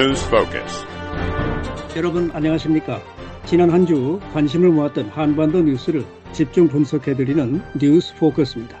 News 0.00 0.26
Focus. 0.28 0.86
여러분 1.94 2.30
안녕하십니까? 2.32 3.02
지난 3.44 3.68
한 3.68 3.84
주 3.84 4.18
관심을 4.32 4.70
모았던 4.70 5.10
한반도 5.10 5.60
뉴스를 5.60 6.06
집중 6.32 6.68
분석해드리는 6.68 7.60
뉴스 7.78 8.14
포커스입니다. 8.16 8.80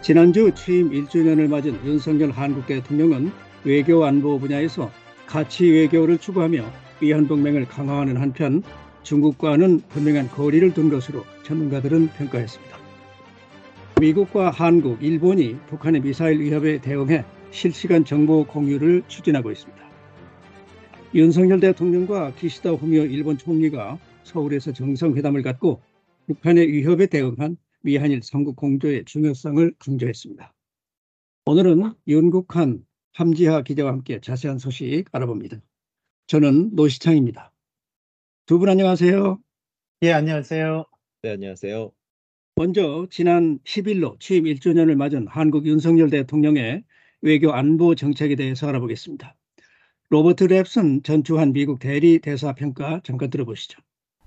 지난주 0.00 0.50
취임 0.54 0.88
1주년을 0.92 1.48
맞은 1.50 1.84
윤석열 1.84 2.30
한국 2.30 2.64
대통령은 2.66 3.30
외교 3.64 4.02
안보 4.06 4.38
분야에서 4.38 4.90
가치 5.26 5.68
외교를 5.70 6.16
추구하며 6.16 6.64
위한 7.02 7.28
동맹을 7.28 7.66
강화하는 7.66 8.16
한편 8.16 8.62
중국과는 9.02 9.82
분명한 9.90 10.30
거리를 10.30 10.72
둔 10.72 10.88
것으로 10.88 11.26
전문가들은 11.42 12.08
평가했습니다. 12.16 12.78
미국과 14.00 14.52
한국, 14.52 15.02
일본이 15.02 15.58
북한의 15.66 16.00
미사일 16.00 16.40
위협에 16.40 16.78
대응해 16.78 17.26
실시간 17.50 18.06
정보 18.06 18.44
공유를 18.44 19.02
추진하고 19.06 19.50
있습니다. 19.50 19.77
윤석열 21.14 21.60
대통령과 21.60 22.34
기시다 22.34 22.70
후미오 22.72 23.04
일본 23.04 23.38
총리가 23.38 23.98
서울에서 24.24 24.72
정상회담을 24.72 25.42
갖고 25.42 25.80
북한의 26.26 26.70
위협에 26.70 27.06
대응한 27.06 27.56
미한일 27.82 28.20
삼국 28.22 28.56
공조의 28.56 29.04
중요성을 29.06 29.74
강조했습니다. 29.78 30.54
오늘은 31.46 31.94
윤국한 32.06 32.84
함지하 33.14 33.62
기자와 33.62 33.92
함께 33.92 34.20
자세한 34.20 34.58
소식 34.58 35.04
알아봅니다. 35.12 35.58
저는 36.26 36.74
노시창입니다. 36.74 37.52
두 38.44 38.58
분 38.58 38.68
안녕하세요. 38.68 39.38
예, 40.02 40.12
안녕하세요. 40.12 40.84
네, 41.22 41.30
안녕하세요. 41.32 41.90
먼저 42.56 43.06
지난 43.10 43.58
10일로 43.64 44.20
취임 44.20 44.44
1주년을 44.44 44.94
맞은 44.96 45.26
한국 45.28 45.66
윤석열 45.66 46.10
대통령의 46.10 46.84
외교 47.22 47.52
안보 47.52 47.94
정책에 47.94 48.36
대해서 48.36 48.68
알아보겠습니다. 48.68 49.37
로버트 50.10 50.46
랩슨 50.46 51.04
전 51.04 51.22
주한 51.22 51.52
미국 51.52 51.78
대리 51.78 52.18
대사 52.18 52.54
평가 52.54 53.00
잠깐 53.04 53.28
들어보시죠. 53.28 53.78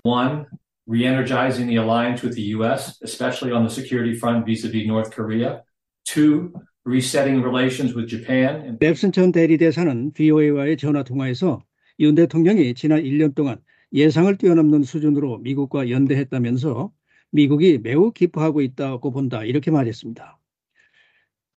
One, 0.04 0.44
re-energizing 0.86 1.66
the 1.66 1.78
alliance 1.78 2.22
with 2.22 2.36
the 2.36 2.54
U.S., 2.54 3.00
especially 3.02 3.52
on 3.52 3.66
the 3.66 3.70
security 3.70 4.16
front 4.16 4.46
vis-a-vis 4.46 4.86
North 4.86 5.10
Korea. 5.10 5.62
Two, 6.04 6.52
resetting 6.84 7.42
relations 7.42 7.96
with 7.96 8.08
Japan. 8.08 8.78
랩슨 8.78 9.12
전 9.12 9.32
대리 9.32 9.58
대사는 9.58 10.12
VOA와의 10.12 10.76
전화 10.76 11.02
통화에서 11.02 11.64
윤 11.98 12.14
대통령이 12.14 12.74
지난 12.74 13.02
1년 13.02 13.34
동안 13.34 13.58
예상을 13.92 14.36
뛰어넘는 14.38 14.84
수준으로 14.84 15.38
미국과 15.38 15.90
연대했다면서 15.90 16.92
미국이 17.32 17.78
매우 17.78 18.12
기뻐하고 18.12 18.60
있다고 18.60 19.10
본다 19.10 19.44
이렇게 19.44 19.72
말했습니다. 19.72 20.38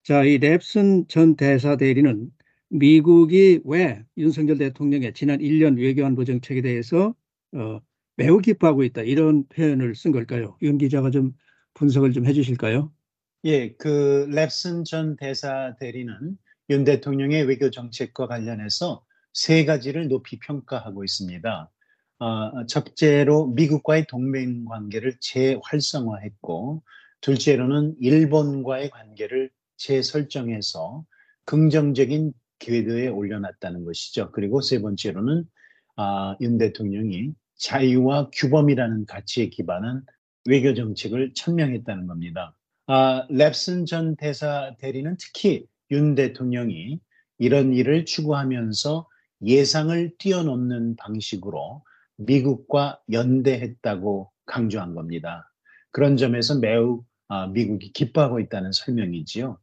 자, 0.04 0.24
이 0.24 0.38
랩슨 0.38 1.08
전 1.08 1.34
대사 1.34 1.76
대리는 1.76 2.30
미국이 2.72 3.60
왜 3.64 4.02
윤석열 4.16 4.56
대통령의 4.56 5.12
지난 5.12 5.40
1년 5.40 5.78
외교안보 5.78 6.24
정책에 6.24 6.62
대해서 6.62 7.14
어, 7.54 7.80
매우 8.16 8.38
기뻐하고 8.38 8.82
있다 8.82 9.02
이런 9.02 9.46
표현을 9.48 9.94
쓴 9.94 10.10
걸까요? 10.10 10.56
윤 10.62 10.78
기자가 10.78 11.10
좀 11.10 11.32
분석을 11.74 12.12
좀 12.12 12.26
해주실까요? 12.26 12.90
예, 13.44 13.74
그 13.74 14.26
랩슨 14.30 14.86
전 14.86 15.16
대사 15.16 15.76
대리는 15.80 16.14
윤 16.70 16.84
대통령의 16.84 17.44
외교 17.44 17.70
정책과 17.70 18.26
관련해서 18.26 19.04
세 19.34 19.66
가지를 19.66 20.08
높이 20.08 20.38
평가하고 20.38 21.04
있습니다. 21.04 21.70
어, 22.20 22.66
첫째로 22.66 23.48
미국과의 23.48 24.06
동맹 24.08 24.64
관계를 24.64 25.16
재활성화했고, 25.20 26.82
둘째로는 27.20 27.96
일본과의 28.00 28.90
관계를 28.90 29.50
재설정해서 29.76 31.04
긍정적인 31.44 32.32
궤도에 32.62 33.08
올려놨다는 33.08 33.84
것이죠. 33.84 34.30
그리고 34.32 34.60
세 34.60 34.80
번째로는 34.80 35.45
아, 35.96 36.36
윤 36.40 36.58
대통령이 36.58 37.33
자유와 37.56 38.30
규범이라는 38.33 39.06
가치에 39.06 39.48
기반한 39.48 40.02
외교 40.48 40.74
정책을 40.74 41.34
천명했다는 41.34 42.06
겁니다. 42.06 42.56
아, 42.86 43.27
랩슨 43.30 43.86
전 43.86 44.17
대사 44.17 44.74
대리는 44.78 45.17
특히 45.18 45.67
윤 45.90 46.14
대통령이 46.14 47.00
이런 47.39 47.73
일을 47.73 48.05
추구하면서 48.05 49.08
예상을 49.44 50.12
뛰어넘는 50.18 50.96
방식으로 50.96 51.84
미국과 52.17 53.00
연대했다고 53.11 54.30
강조한 54.46 54.94
겁니다. 54.94 55.50
그런 55.90 56.17
점에서 56.17 56.58
매우 56.58 57.05
아, 57.29 57.46
미국이 57.46 57.92
기뻐하고 57.92 58.40
있다는 58.40 58.73
설명이지요. 58.73 59.58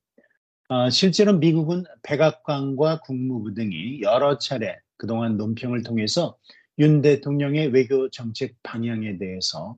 아, 0.71 0.91
실제로 0.91 1.33
미국은 1.33 1.83
백악관과 2.03 2.99
국무부 2.99 3.55
등이 3.55 4.01
여러 4.01 4.37
차례 4.37 4.77
그동안 4.97 5.35
논평을 5.35 5.81
통해서 5.81 6.37
윤 6.77 7.01
대통령의 7.01 7.69
외교 7.69 8.07
정책 8.11 8.55
방향에 8.61 9.17
대해서 9.17 9.77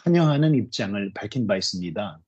환영하는 0.00 0.56
입장을 0.56 1.12
밝힌 1.14 1.46
바 1.46 1.56
있습니다. 1.56 2.20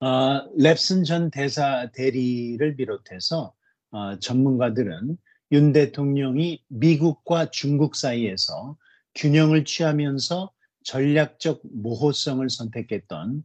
아, 0.00 0.48
랩슨 0.58 1.06
전 1.06 1.30
대사 1.30 1.88
대리를 1.92 2.74
비롯해서 2.74 3.54
아, 3.92 4.18
전문가들은 4.20 5.16
윤 5.52 5.72
대통령이 5.72 6.64
미국과 6.66 7.52
중국 7.52 7.94
사이에서 7.94 8.76
균형을 9.14 9.64
취하면서 9.64 10.50
전략적 10.82 11.60
모호성을 11.62 12.50
선택했던 12.50 13.44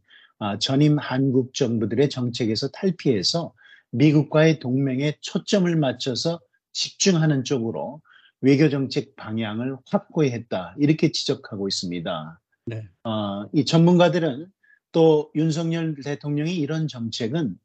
전임 0.60 0.98
한국 0.98 1.54
정부들의 1.54 2.10
정책에서 2.10 2.68
탈피해서 2.68 3.52
미국과의 3.90 4.58
동맹에 4.58 5.16
초점을 5.20 5.74
맞춰서 5.76 6.40
집중하는 6.72 7.44
쪽으로 7.44 8.00
외교 8.40 8.68
정책 8.68 9.16
방향을 9.16 9.76
확고히 9.86 10.30
했다 10.30 10.74
이렇게 10.78 11.12
지적하고 11.12 11.68
있습니다. 11.68 12.40
네. 12.66 12.88
어, 13.04 13.46
이 13.52 13.64
전문가들은 13.64 14.46
또 14.92 15.30
윤석열 15.34 15.96
대통령이 16.02 16.54
이런 16.56 16.88
정책은 16.88 17.56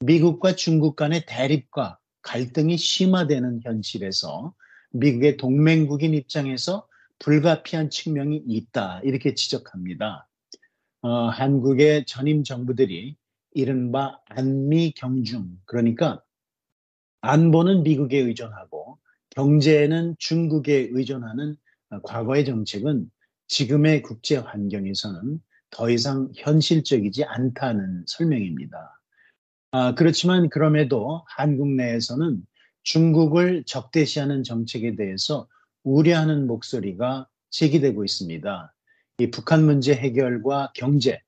미국과 0.00 0.54
중국 0.54 0.96
간의 0.96 1.24
대립과 1.26 1.98
갈등이 2.22 2.76
심화되는 2.76 3.60
현실에서 3.64 4.54
미국의 4.90 5.36
동맹국인 5.36 6.14
입장에서 6.14 6.86
불가피한 7.18 7.90
측면이 7.90 8.44
있다 8.46 9.00
이렇게 9.02 9.34
지적합니다. 9.34 10.27
어, 11.02 11.28
한국의 11.28 12.06
전임 12.06 12.42
정부들이 12.42 13.16
이른바 13.52 14.20
안미 14.26 14.92
경중 14.92 15.58
그러니까 15.64 16.22
안보는 17.20 17.82
미국에 17.82 18.18
의존하고 18.18 18.98
경제는 19.30 20.16
중국에 20.18 20.88
의존하는 20.90 21.56
과거의 22.02 22.44
정책은 22.44 23.10
지금의 23.46 24.02
국제 24.02 24.36
환경에서는 24.36 25.40
더 25.70 25.90
이상 25.90 26.30
현실적이지 26.36 27.24
않다는 27.24 28.04
설명입니다. 28.06 29.00
아, 29.70 29.94
그렇지만 29.94 30.48
그럼에도 30.48 31.24
한국 31.28 31.68
내에서는 31.68 32.42
중국을 32.82 33.64
적대시하는 33.64 34.42
정책에 34.42 34.96
대해서 34.96 35.46
우려하는 35.82 36.46
목소리가 36.46 37.28
제기되고 37.50 38.04
있습니다. 38.04 38.74
이 39.20 39.32
북한 39.32 39.64
문제 39.64 39.94
해결과 39.94 40.70
경제, 40.76 41.20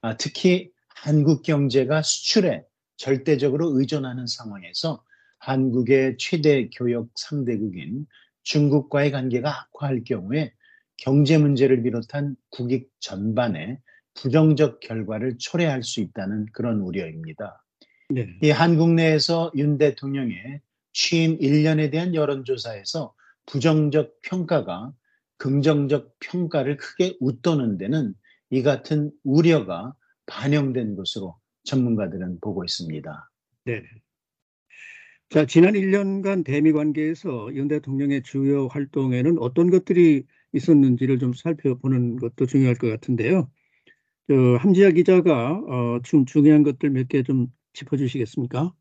아, 0.00 0.16
특히 0.16 0.70
한국 0.88 1.42
경제가 1.42 2.00
수출에 2.00 2.64
절대적으로 2.96 3.78
의존하는 3.78 4.26
상황에서 4.26 5.04
한국의 5.40 6.16
최대 6.18 6.70
교역 6.70 7.10
상대국인 7.14 8.06
중국과의 8.44 9.10
관계가 9.10 9.50
악화할 9.50 10.04
경우에 10.04 10.54
경제 10.96 11.36
문제를 11.36 11.82
비롯한 11.82 12.34
국익 12.48 12.90
전반에 13.00 13.78
부정적 14.14 14.80
결과를 14.80 15.36
초래할 15.38 15.82
수 15.82 16.00
있다는 16.00 16.46
그런 16.52 16.80
우려입니다. 16.80 17.62
네. 18.08 18.38
이 18.42 18.50
한국 18.50 18.94
내에서 18.94 19.52
윤 19.54 19.76
대통령의 19.76 20.60
취임 20.94 21.38
1년에 21.38 21.90
대한 21.90 22.14
여론조사에서 22.14 23.14
부정적 23.44 24.22
평가가 24.22 24.94
긍정적 25.38 26.14
평가를 26.20 26.76
크게 26.76 27.16
웃도는 27.20 27.78
데는 27.78 28.14
이 28.50 28.62
같은 28.62 29.10
우려가 29.24 29.94
반영된 30.26 30.96
것으로 30.96 31.36
전문가들은 31.64 32.38
보고 32.40 32.64
있습니다. 32.64 33.30
네. 33.66 33.82
자, 35.30 35.46
지난 35.46 35.74
1년간 35.74 36.44
대미 36.44 36.72
관계에서 36.72 37.52
윤 37.54 37.66
대통령의 37.68 38.22
주요 38.22 38.68
활동에는 38.68 39.38
어떤 39.38 39.70
것들이 39.70 40.26
있었는지를 40.52 41.18
좀 41.18 41.32
살펴보는 41.32 42.16
것도 42.16 42.46
중요할 42.46 42.76
것 42.76 42.88
같은데요. 42.88 43.50
저 44.28 44.34
함지아 44.60 44.90
기자가 44.90 45.52
어, 45.68 46.00
좀 46.04 46.24
중요한 46.26 46.62
것들 46.62 46.90
몇 46.90 47.08
개 47.08 47.22
좀 47.22 47.48
짚어주시겠습니까? 47.72 48.72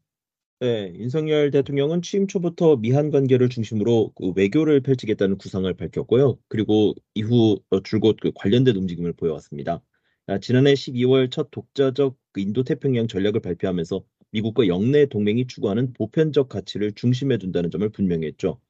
네, 0.64 0.94
윤석열 0.96 1.52
대통령은 1.52 2.02
취임 2.02 2.26
초부터 2.26 2.78
미한 2.78 3.12
관계를 3.12 3.50
중심으로 3.50 4.14
그 4.16 4.32
외교를 4.34 4.80
펼치겠다는 4.80 5.38
구상을 5.38 5.74
밝혔고요. 5.74 6.38
그리고 6.48 6.94
이후 7.16 7.60
어, 7.70 7.82
줄곧 7.82 8.16
그 8.22 8.32
관련된 8.34 8.74
움직임을 8.78 9.12
보여왔습니다. 9.12 9.84
아, 10.28 10.40
지난해 10.40 10.74
12월 10.74 11.30
첫 11.30 11.52
독자적 11.52 12.16
그 12.32 12.40
인도태평양 12.40 13.10
전략을 13.10 13.42
발표하면서 13.42 14.06
미국과 14.32 14.68
영내 14.68 15.08
동맹이 15.08 15.48
추구하는 15.48 15.92
보편적 15.92 16.48
가치를 16.48 16.94
중심에 16.94 17.38
둔다는 17.38 17.70
점을 17.70 17.90
분명히 17.90 18.28
했죠. 18.28 18.62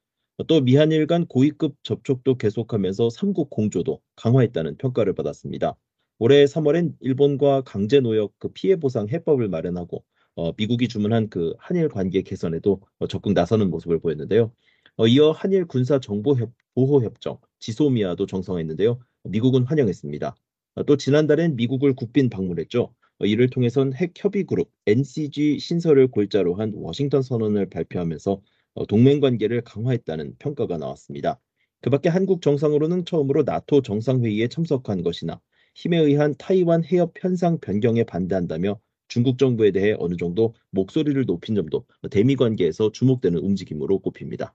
또 0.48 0.62
미한일 0.62 1.06
간 1.06 1.26
고위급 1.26 1.76
접촉도 1.84 2.38
계속하면서 2.38 3.10
삼국 3.10 3.50
공조도 3.50 4.00
강화했다는 4.16 4.78
평가를 4.78 5.14
받았습니다. 5.14 5.76
올해 6.18 6.44
3월엔 6.46 6.96
일본과 6.98 7.60
강제 7.60 8.00
노역 8.00 8.34
그 8.40 8.48
피해 8.52 8.74
보상 8.74 9.08
해법을 9.08 9.48
마련하고 9.48 10.04
어, 10.36 10.52
미국이 10.56 10.88
주문한 10.88 11.28
그 11.28 11.54
한일 11.58 11.88
관계 11.88 12.22
개선에도 12.22 12.80
어, 12.98 13.06
적극 13.06 13.32
나서는 13.32 13.70
모습을 13.70 14.00
보였는데요. 14.00 14.52
어, 14.96 15.06
이어 15.06 15.30
한일 15.30 15.66
군사 15.66 15.98
정보 16.00 16.36
보호 16.74 17.02
협정 17.02 17.38
지소미아도 17.60 18.26
정상화했는데요. 18.26 18.98
미국은 19.24 19.64
환영했습니다. 19.64 20.36
어, 20.76 20.82
또 20.84 20.96
지난달엔 20.96 21.56
미국을 21.56 21.94
국빈 21.94 22.30
방문했죠. 22.30 22.94
어, 23.20 23.24
이를 23.24 23.48
통해선 23.48 23.94
핵 23.94 24.12
협의 24.16 24.44
그룹 24.44 24.70
NCG 24.86 25.58
신설을 25.60 26.08
골자로 26.08 26.54
한 26.56 26.72
워싱턴 26.74 27.22
선언을 27.22 27.70
발표하면서 27.70 28.40
어, 28.74 28.86
동맹 28.86 29.20
관계를 29.20 29.62
강화했다는 29.62 30.36
평가가 30.38 30.78
나왔습니다. 30.78 31.40
그밖에 31.80 32.08
한국 32.08 32.42
정상으로는 32.42 33.04
처음으로 33.04 33.44
나토 33.44 33.82
정상회의에 33.82 34.48
참석한 34.48 35.02
것이나 35.02 35.40
힘에 35.76 35.98
의한 35.98 36.34
타이완 36.38 36.82
해협 36.84 37.12
현상 37.20 37.58
변경에 37.60 38.04
반대한다며 38.04 38.80
중국 39.14 39.38
정부에 39.38 39.70
대해 39.70 39.94
어느 40.00 40.16
정도 40.16 40.54
목소리를 40.70 41.24
높인 41.24 41.54
점도 41.54 41.86
대미 42.10 42.34
관계에서 42.34 42.90
주목되는 42.90 43.38
움직임으로 43.38 44.00
꼽힙니다. 44.00 44.52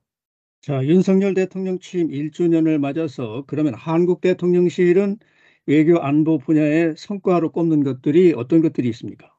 자, 0.62 0.86
윤석열 0.86 1.34
대통령 1.34 1.80
취임 1.80 2.10
1주년을 2.10 2.78
맞아서 2.78 3.46
그러면 3.48 3.74
한국 3.74 4.20
대통령실은 4.20 5.18
외교 5.66 6.00
안보 6.00 6.40
분야의 6.40 6.96
성과로 6.98 7.54
꼽는 7.54 7.86
것들이 7.86 8.34
어떤 8.36 8.62
것들이 8.62 8.90
있습니까? 8.90 9.34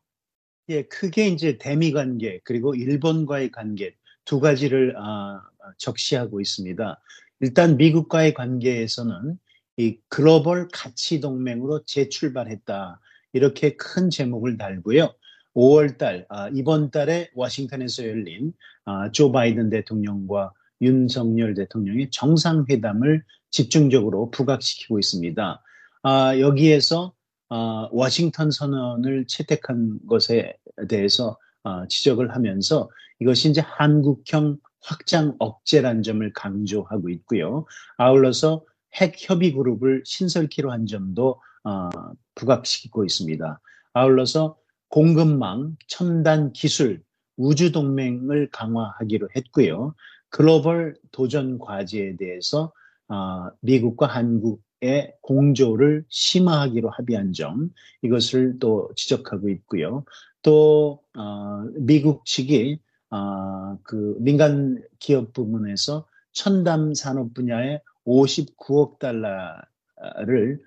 예, 0.70 0.84
크게 0.84 1.28
이제 1.28 1.58
대미 1.58 1.92
관계 1.92 2.40
그리고 2.42 2.74
일본과의 2.74 3.50
관계 3.50 3.94
두 4.24 4.40
가지를 4.40 4.94
아, 4.96 5.42
적시하고 5.76 6.40
있습니다. 6.40 6.98
일단 7.40 7.76
미국과의 7.76 8.32
관계에서는 8.32 9.38
이 9.76 9.98
글로벌 10.08 10.68
가치 10.72 11.20
동맹으로 11.20 11.84
재출발했다. 11.84 13.00
이렇게 13.32 13.76
큰 13.76 14.10
제목을 14.10 14.56
달고요. 14.56 15.14
5월 15.54 15.98
달, 15.98 16.26
아, 16.28 16.48
이번 16.54 16.90
달에 16.90 17.30
워싱턴에서 17.34 18.06
열린 18.06 18.52
아, 18.84 19.10
조 19.10 19.32
바이든 19.32 19.70
대통령과 19.70 20.52
윤석열 20.80 21.54
대통령의 21.54 22.10
정상회담을 22.10 23.22
집중적으로 23.50 24.30
부각시키고 24.30 24.98
있습니다. 24.98 25.62
아, 26.02 26.38
여기에서 26.38 27.12
아, 27.48 27.88
워싱턴 27.90 28.50
선언을 28.50 29.26
채택한 29.26 29.98
것에 30.08 30.56
대해서 30.88 31.36
아, 31.64 31.84
지적을 31.88 32.34
하면서 32.34 32.88
이것이 33.18 33.50
이제 33.50 33.60
한국형 33.60 34.58
확장 34.82 35.36
억제란 35.38 36.02
점을 36.02 36.32
강조하고 36.32 37.10
있고요. 37.10 37.66
아울러서 37.98 38.64
핵 38.94 39.14
협의 39.18 39.52
그룹을 39.52 40.02
신설키로 40.06 40.72
한 40.72 40.86
점도 40.86 41.40
어, 41.64 41.90
부각시키고 42.34 43.04
있습니다. 43.04 43.60
아울러서 43.92 44.56
공급망, 44.88 45.76
첨단 45.86 46.52
기술, 46.52 47.02
우주 47.36 47.72
동맹을 47.72 48.50
강화하기로 48.50 49.28
했고요. 49.36 49.94
글로벌 50.28 50.96
도전 51.10 51.58
과제에 51.58 52.16
대해서 52.16 52.72
어, 53.08 53.50
미국과 53.60 54.06
한국의 54.06 55.14
공조를 55.22 56.04
심화하기로 56.08 56.90
합의한 56.90 57.32
점 57.32 57.70
이것을 58.02 58.58
또 58.58 58.90
지적하고 58.94 59.48
있고요. 59.48 60.04
또 60.42 61.02
어, 61.16 61.64
미국 61.76 62.24
측이 62.24 62.78
어, 63.10 63.78
그 63.82 64.16
민간 64.20 64.82
기업 64.98 65.32
부문에서 65.32 66.06
첨단 66.32 66.94
산업 66.94 67.34
분야에 67.34 67.80
59억 68.06 68.98
달러를 68.98 70.60
어, 70.60 70.62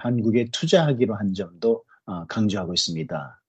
한국에 0.00 0.48
투자하기로 0.52 1.14
한 1.14 1.34
점도 1.34 1.84
어, 2.06 2.26
강조하고 2.26 2.72
있습니다. 2.74 3.42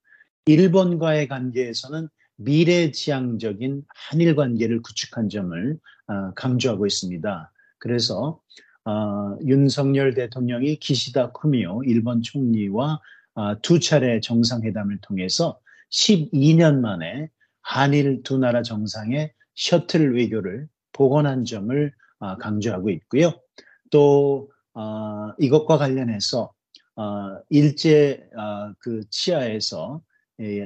일본과의 0.46 1.28
관계에서는 1.28 2.10
미래지향적인 2.38 3.84
한일 3.90 4.36
관계를 4.36 4.82
구축한 4.82 5.30
점을 5.30 5.80
어, 6.08 6.34
강조하고 6.36 6.86
있습니다. 6.86 7.52
그래서 7.80 8.40
어, 8.86 9.38
윤석열 9.46 10.14
대통령이 10.14 10.78
기시다 10.78 11.32
쿠미오 11.32 11.84
일본 11.84 12.22
총리와 12.22 13.00
어, 13.36 13.62
두 13.62 13.80
차례 13.80 14.20
정상회담을 14.20 15.00
통해서 15.02 15.60
12년 15.92 16.80
만에 16.80 17.30
한일 17.62 18.24
두 18.24 18.38
나라 18.38 18.62
정상의 18.62 19.34
셔틀 19.56 20.16
외교를 20.16 20.68
복원한 20.94 21.44
점을 21.44 21.94
어, 22.20 22.38
강조하고 22.38 22.90
있고요. 22.90 23.34
또 23.92 24.50
어, 24.78 25.34
이것과 25.40 25.80
관련해서 25.80 26.54
어, 26.96 27.40
일제 27.50 28.30
그 28.80 29.02
치하에서 29.10 30.02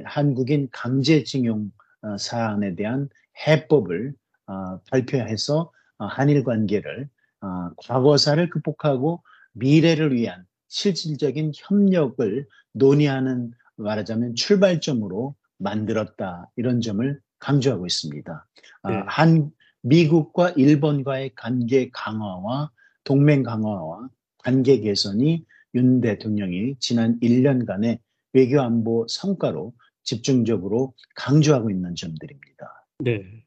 한국인 0.04 0.68
강제징용 0.70 1.70
사안에 2.18 2.74
대한 2.74 3.08
해법을 3.46 4.12
발표해서 4.90 5.72
한일 5.98 6.44
관계를 6.44 7.08
과거사를 7.78 8.50
극복하고 8.50 9.22
미래를 9.52 10.14
위한 10.14 10.44
실질적인 10.68 11.52
협력을 11.54 12.46
논의하는 12.72 13.52
말하자면 13.76 14.34
출발점으로 14.34 15.34
만들었다 15.56 16.50
이런 16.56 16.82
점을 16.82 17.18
강조하고 17.38 17.86
있습니다. 17.86 18.46
네. 18.88 19.02
한 19.06 19.50
미국과 19.80 20.50
일본과의 20.50 21.34
관계 21.34 21.90
강화와 21.90 22.70
동맹 23.04 23.42
강화와 23.42 24.08
관계 24.38 24.80
개선이 24.80 25.44
윤 25.74 26.00
대통령이 26.00 26.76
지난 26.78 27.18
1년간의 27.20 27.98
외교 28.32 28.60
안보 28.60 29.06
성과로 29.08 29.72
집중적으로 30.02 30.94
강조하고 31.14 31.70
있는 31.70 31.94
점들입니다. 31.94 32.86
네. 33.00 33.44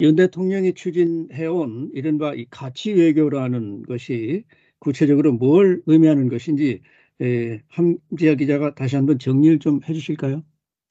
윤 0.00 0.16
대통령이 0.16 0.74
추진해온 0.74 1.90
이른바 1.94 2.34
이 2.34 2.46
가치 2.48 2.92
외교라는 2.92 3.82
것이 3.82 4.44
구체적으로 4.78 5.32
뭘 5.32 5.82
의미하는 5.86 6.28
것인지 6.28 6.82
에, 7.20 7.60
함지아 7.68 8.34
기자가 8.36 8.74
다시 8.74 8.96
한번 8.96 9.18
정리를 9.18 9.58
좀 9.58 9.80
해주실까요? 9.86 10.42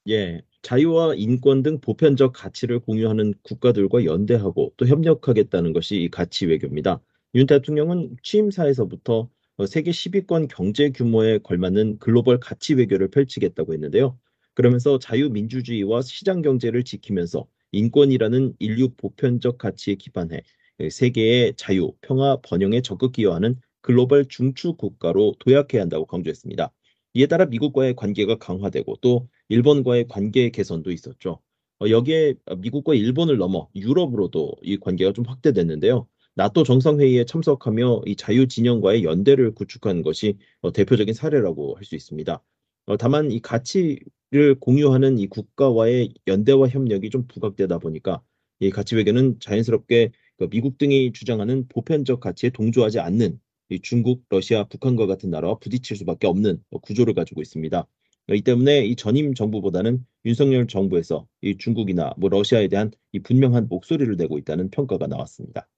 예, 0.08 0.40
자유와 0.62 1.14
인권 1.16 1.62
등 1.62 1.80
보편적 1.80 2.32
가치를 2.32 2.78
공유하는 2.80 3.34
국가들과 3.42 4.04
연대하고 4.04 4.72
또 4.76 4.86
협력하겠다는 4.86 5.72
것이 5.72 5.96
이 5.96 6.08
가치 6.08 6.46
외교입니다. 6.46 7.00
윤 7.36 7.46
대통령은 7.46 8.16
취임사에서부터 8.22 9.28
어, 9.56 9.66
세계 9.66 9.92
10위권 9.92 10.48
경제 10.48 10.90
규모에 10.90 11.38
걸맞는 11.38 11.98
글로벌 11.98 12.40
가치 12.40 12.74
외교를 12.74 13.08
펼치겠다고 13.08 13.72
했는데요. 13.72 14.18
그러면서 14.54 14.98
자유민주주의와 14.98 16.02
시장 16.02 16.42
경제를 16.42 16.82
지키면서 16.82 17.46
인권이라는 17.72 18.54
인류 18.58 18.88
보편적 18.96 19.58
가치에 19.58 19.94
기반해 19.94 20.42
세계의 20.90 21.54
자유, 21.56 21.92
평화, 22.00 22.36
번영에 22.42 22.80
적극 22.80 23.12
기여하는 23.12 23.60
글로벌 23.80 24.26
중추 24.26 24.74
국가로 24.74 25.36
도약해야 25.38 25.82
한다고 25.82 26.06
강조했습니다. 26.06 26.72
이에 27.14 27.26
따라 27.26 27.44
미국과의 27.46 27.94
관계가 27.94 28.38
강화되고 28.38 28.96
또 29.02 29.28
일본과의 29.48 30.08
관계 30.08 30.50
개선도 30.50 30.90
있었죠. 30.90 31.40
어, 31.80 31.88
여기에 31.88 32.34
미국과 32.58 32.94
일본을 32.94 33.36
넘어 33.36 33.68
유럽으로도 33.76 34.56
이 34.62 34.78
관계가 34.78 35.12
좀 35.12 35.24
확대됐는데요. 35.26 36.08
나토 36.34 36.62
정상회의에 36.64 37.24
참석하며 37.24 38.02
이 38.06 38.16
자유 38.16 38.46
진영과의 38.46 39.04
연대를 39.04 39.52
구축한 39.54 40.02
것이 40.02 40.38
어, 40.60 40.72
대표적인 40.72 41.14
사례라고 41.14 41.74
할 41.76 41.84
수 41.84 41.96
있습니다. 41.96 42.42
어, 42.86 42.96
다만 42.96 43.30
이 43.30 43.40
가치를 43.40 44.54
공유하는 44.60 45.18
이 45.18 45.26
국가와의 45.26 46.14
연대와 46.26 46.68
협력이 46.68 47.10
좀 47.10 47.26
부각되다 47.26 47.78
보니까 47.78 48.22
이 48.60 48.70
가치 48.70 48.94
외교는 48.96 49.40
자연스럽게 49.40 50.12
그 50.38 50.48
미국 50.48 50.78
등이 50.78 51.12
주장하는 51.12 51.66
보편적 51.68 52.20
가치에 52.20 52.50
동조하지 52.50 53.00
않는 53.00 53.38
중국, 53.82 54.24
러시아, 54.28 54.64
북한과 54.64 55.06
같은 55.06 55.30
나라와 55.30 55.58
부딪힐 55.58 55.96
수밖에 55.96 56.26
없는 56.26 56.62
구조를 56.82 57.14
가지고 57.14 57.40
있습니다. 57.42 57.86
이 58.32 58.42
때문에 58.42 58.84
이 58.86 58.96
전임 58.96 59.34
정부보다는 59.34 60.04
윤석열 60.24 60.66
정부에서 60.66 61.26
이 61.40 61.56
중국이나 61.56 62.14
뭐 62.16 62.28
러시아에 62.30 62.68
대한 62.68 62.90
이 63.12 63.20
분명한 63.20 63.68
목소리를 63.68 64.16
내고 64.16 64.38
있다는 64.38 64.70
평가가 64.70 65.06
나왔습니다. 65.06 65.68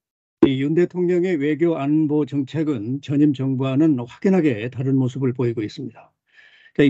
윤 0.46 0.74
대통령의 0.74 1.36
외교 1.36 1.76
안보 1.76 2.26
정책은 2.26 3.00
전임 3.02 3.32
정부와는 3.32 3.98
확연하게 4.06 4.70
다른 4.70 4.96
모습을 4.96 5.32
보이고 5.32 5.62
있습니다. 5.62 6.12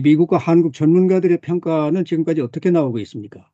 미국과 0.03 0.39
한국 0.39 0.73
전문가들의 0.73 1.41
평가는 1.41 2.05
지금까지 2.05 2.41
어떻게 2.41 2.71
나오고 2.71 2.99
있습니까? 3.01 3.51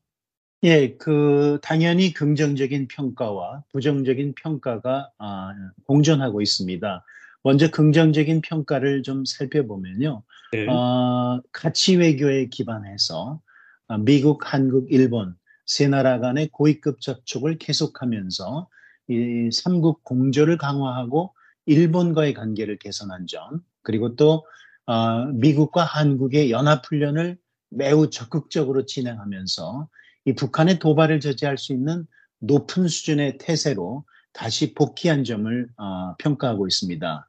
예, 0.65 0.97
그 0.97 1.59
당연히 1.63 2.13
긍정적인 2.13 2.89
평가와 2.89 3.65
부정적인 3.73 4.35
평가가 4.35 5.11
아, 5.19 5.55
공존하고 5.85 6.43
있습니다. 6.43 7.05
먼저 7.43 7.71
긍정적인 7.71 8.41
평가를 8.43 9.03
좀 9.03 9.25
살펴보면요. 9.25 10.23
네. 10.53 10.67
어, 10.67 11.41
가치 11.53 11.97
외교에 11.97 12.49
기반해서 12.49 13.41
어, 13.89 13.99
미국, 13.99 14.53
한국, 14.53 14.91
일본 14.91 15.35
세 15.65 15.87
나라 15.87 16.19
간의 16.19 16.49
고위급 16.49 17.01
접촉을 17.01 17.59
계속하면서 17.59 18.69
이 19.09 19.51
삼국 19.53 20.05
공조를 20.05 20.59
강화하고 20.59 21.35
일본과의 21.67 22.35
관계를 22.35 22.79
개선한 22.79 23.27
점, 23.27 23.61
그리고 23.83 24.17
또 24.17 24.47
어, 24.87 25.27
미국과 25.27 25.85
한국의 25.85 26.51
연합훈련을 26.51 27.39
매우 27.71 28.09
적극적으로 28.11 28.87
진행하면서 28.87 29.89
이 30.25 30.35
북한의 30.35 30.79
도발을 30.79 31.21
저지할 31.21 31.59
수 31.59 31.73
있는 31.73 32.07
높은 32.39 32.89
수준의 32.89 33.39
태세로 33.39 34.05
다시 34.33 34.75
복귀한 34.75 35.25
점을 35.25 35.69
어, 35.77 36.15
평가하고 36.19 36.67
있습니다. 36.67 37.29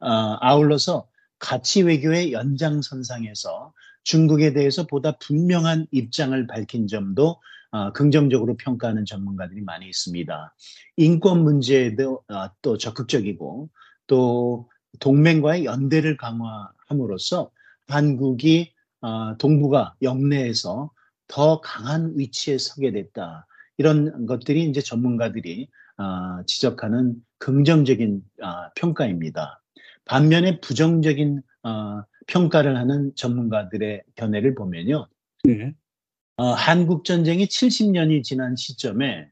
어, 0.00 0.08
아울러서 0.40 1.08
가치 1.38 1.82
외교의 1.82 2.32
연장선상에서 2.32 3.72
중국에 4.04 4.52
대해서 4.52 4.86
보다 4.86 5.16
분명한 5.18 5.86
입장을 5.90 6.46
밝힌 6.46 6.86
점도 6.86 7.40
어, 7.72 7.92
긍정적으로 7.92 8.56
평가하는 8.56 9.04
전문가들이 9.04 9.60
많이 9.62 9.86
있습니다. 9.86 10.54
인권 10.96 11.44
문제에도 11.44 12.22
어, 12.28 12.50
또 12.62 12.76
적극적이고 12.76 13.68
또 14.06 14.68
동맹과의 14.98 15.64
연대를 15.64 16.16
강화함으로써 16.16 17.50
한국이 17.86 18.72
어, 19.02 19.36
동북아 19.38 19.94
영내에서 20.02 20.90
더 21.28 21.60
강한 21.60 22.12
위치에 22.16 22.58
서게 22.58 22.90
됐다. 22.90 23.46
이런 23.78 24.26
것들이 24.26 24.64
이제 24.64 24.80
전문가들이 24.80 25.68
어, 25.96 26.44
지적하는 26.46 27.14
긍정적인 27.38 28.22
어, 28.42 28.70
평가입니다. 28.74 29.62
반면에 30.04 30.60
부정적인 30.60 31.40
어, 31.62 32.02
평가를 32.30 32.76
하는 32.76 33.12
전문가들의 33.16 34.02
견해를 34.14 34.54
보면요. 34.54 35.06
네. 35.44 35.74
어, 36.36 36.52
한국 36.52 37.04
전쟁이 37.04 37.46
70년이 37.46 38.22
지난 38.22 38.56
시점에 38.56 39.28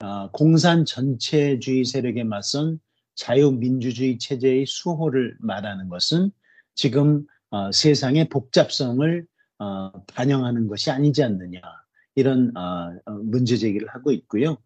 어, 0.00 0.30
공산 0.30 0.84
전체주의 0.84 1.84
세력에 1.84 2.22
맞선 2.22 2.78
자유민주주의 3.16 4.18
체제의 4.18 4.66
수호를 4.66 5.36
말하는 5.40 5.88
것은 5.88 6.30
지금 6.74 7.26
어, 7.50 7.72
세상의 7.72 8.28
복잡성을 8.28 9.26
어, 9.58 9.90
반영하는 10.14 10.68
것이 10.68 10.90
아니지 10.90 11.24
않느냐 11.24 11.60
이런 12.14 12.56
어, 12.56 12.92
어, 13.06 13.10
문제 13.24 13.56
제기를 13.56 13.88
하고 13.88 14.12
있고요. 14.12 14.58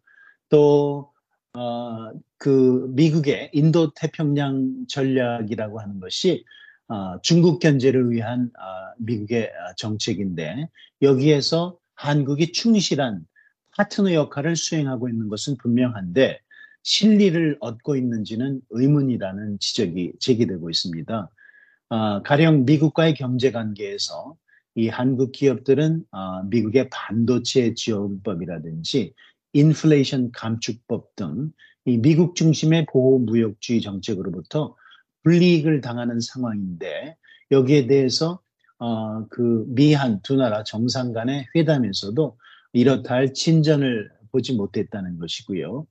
또 0.49 1.11
어, 1.53 2.11
그 2.37 2.87
미국의 2.89 3.51
인도 3.53 3.91
태평양 3.95 4.85
전략이라고 4.87 5.79
하는 5.79 5.99
것이 5.99 6.43
어, 6.43 6.62
중국 7.21 7.59
견제를 7.59 8.11
위한 8.11 8.51
어, 8.59 8.93
미국의 8.99 9.45
어, 9.45 9.75
정책인데 9.77 10.69
여기에서 11.01 11.77
한국이 11.95 12.51
충실한 12.51 13.25
파트너 13.75 14.13
역할을 14.13 14.55
수행하고 14.55 15.09
있는 15.09 15.29
것은 15.29 15.57
분명한데 15.57 16.39
실리를 16.83 17.57
얻고 17.59 17.95
있는지는 17.95 18.61
의문이라는 18.69 19.59
지적이 19.59 20.13
제기되고 20.19 20.69
있습니다. 20.69 21.29
어, 21.89 22.23
가령 22.23 22.65
미국과의 22.65 23.15
경제 23.15 23.51
관계에서 23.51 24.35
이 24.75 24.89
한국 24.89 25.31
기업들은 25.31 26.03
어, 26.11 26.43
미국의 26.43 26.89
반도체 26.91 27.73
지원법이라든지 27.73 29.13
인플레이션 29.53 30.31
감축법 30.31 31.15
등 31.15 31.51
이 31.85 31.97
미국 31.97 32.35
중심의 32.35 32.85
보호 32.85 33.19
무역주의 33.19 33.81
정책으로부터 33.81 34.75
불이익을 35.23 35.81
당하는 35.81 36.19
상황인데 36.19 37.17
여기에 37.51 37.87
대해서 37.87 38.41
어, 38.79 39.27
그 39.27 39.65
미한 39.67 40.21
두 40.21 40.35
나라 40.35 40.63
정상 40.63 41.13
간의 41.13 41.47
회담에서도 41.55 42.37
이렇다 42.73 43.15
할 43.15 43.33
진전을 43.33 44.11
보지 44.31 44.53
못했다는 44.53 45.19
것이고요. 45.19 45.87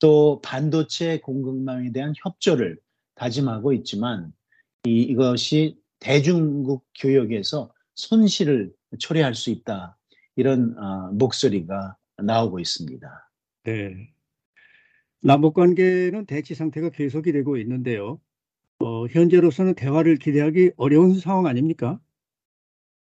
또 0.00 0.40
반도체 0.42 1.20
공급망에 1.20 1.92
대한 1.92 2.12
협조를 2.22 2.78
다짐하고 3.14 3.72
있지만 3.72 4.32
이, 4.84 5.00
이것이 5.02 5.78
대중국 5.98 6.84
교역에서 6.98 7.72
손실을 7.94 8.72
초래할 8.98 9.34
수 9.34 9.50
있다. 9.50 9.96
이런 10.36 10.76
어, 10.78 11.10
목소리가 11.12 11.96
나오고 12.18 12.60
있습니다. 12.60 13.30
네. 13.64 14.12
남북 15.22 15.54
관계는 15.54 16.26
대치 16.26 16.54
상태가 16.54 16.90
계속이 16.90 17.32
되고 17.32 17.56
있는데요. 17.56 18.20
어, 18.78 19.06
현재로서는 19.06 19.74
대화를 19.74 20.16
기대하기 20.16 20.72
어려운 20.78 21.14
상황 21.18 21.46
아닙니까? 21.46 22.00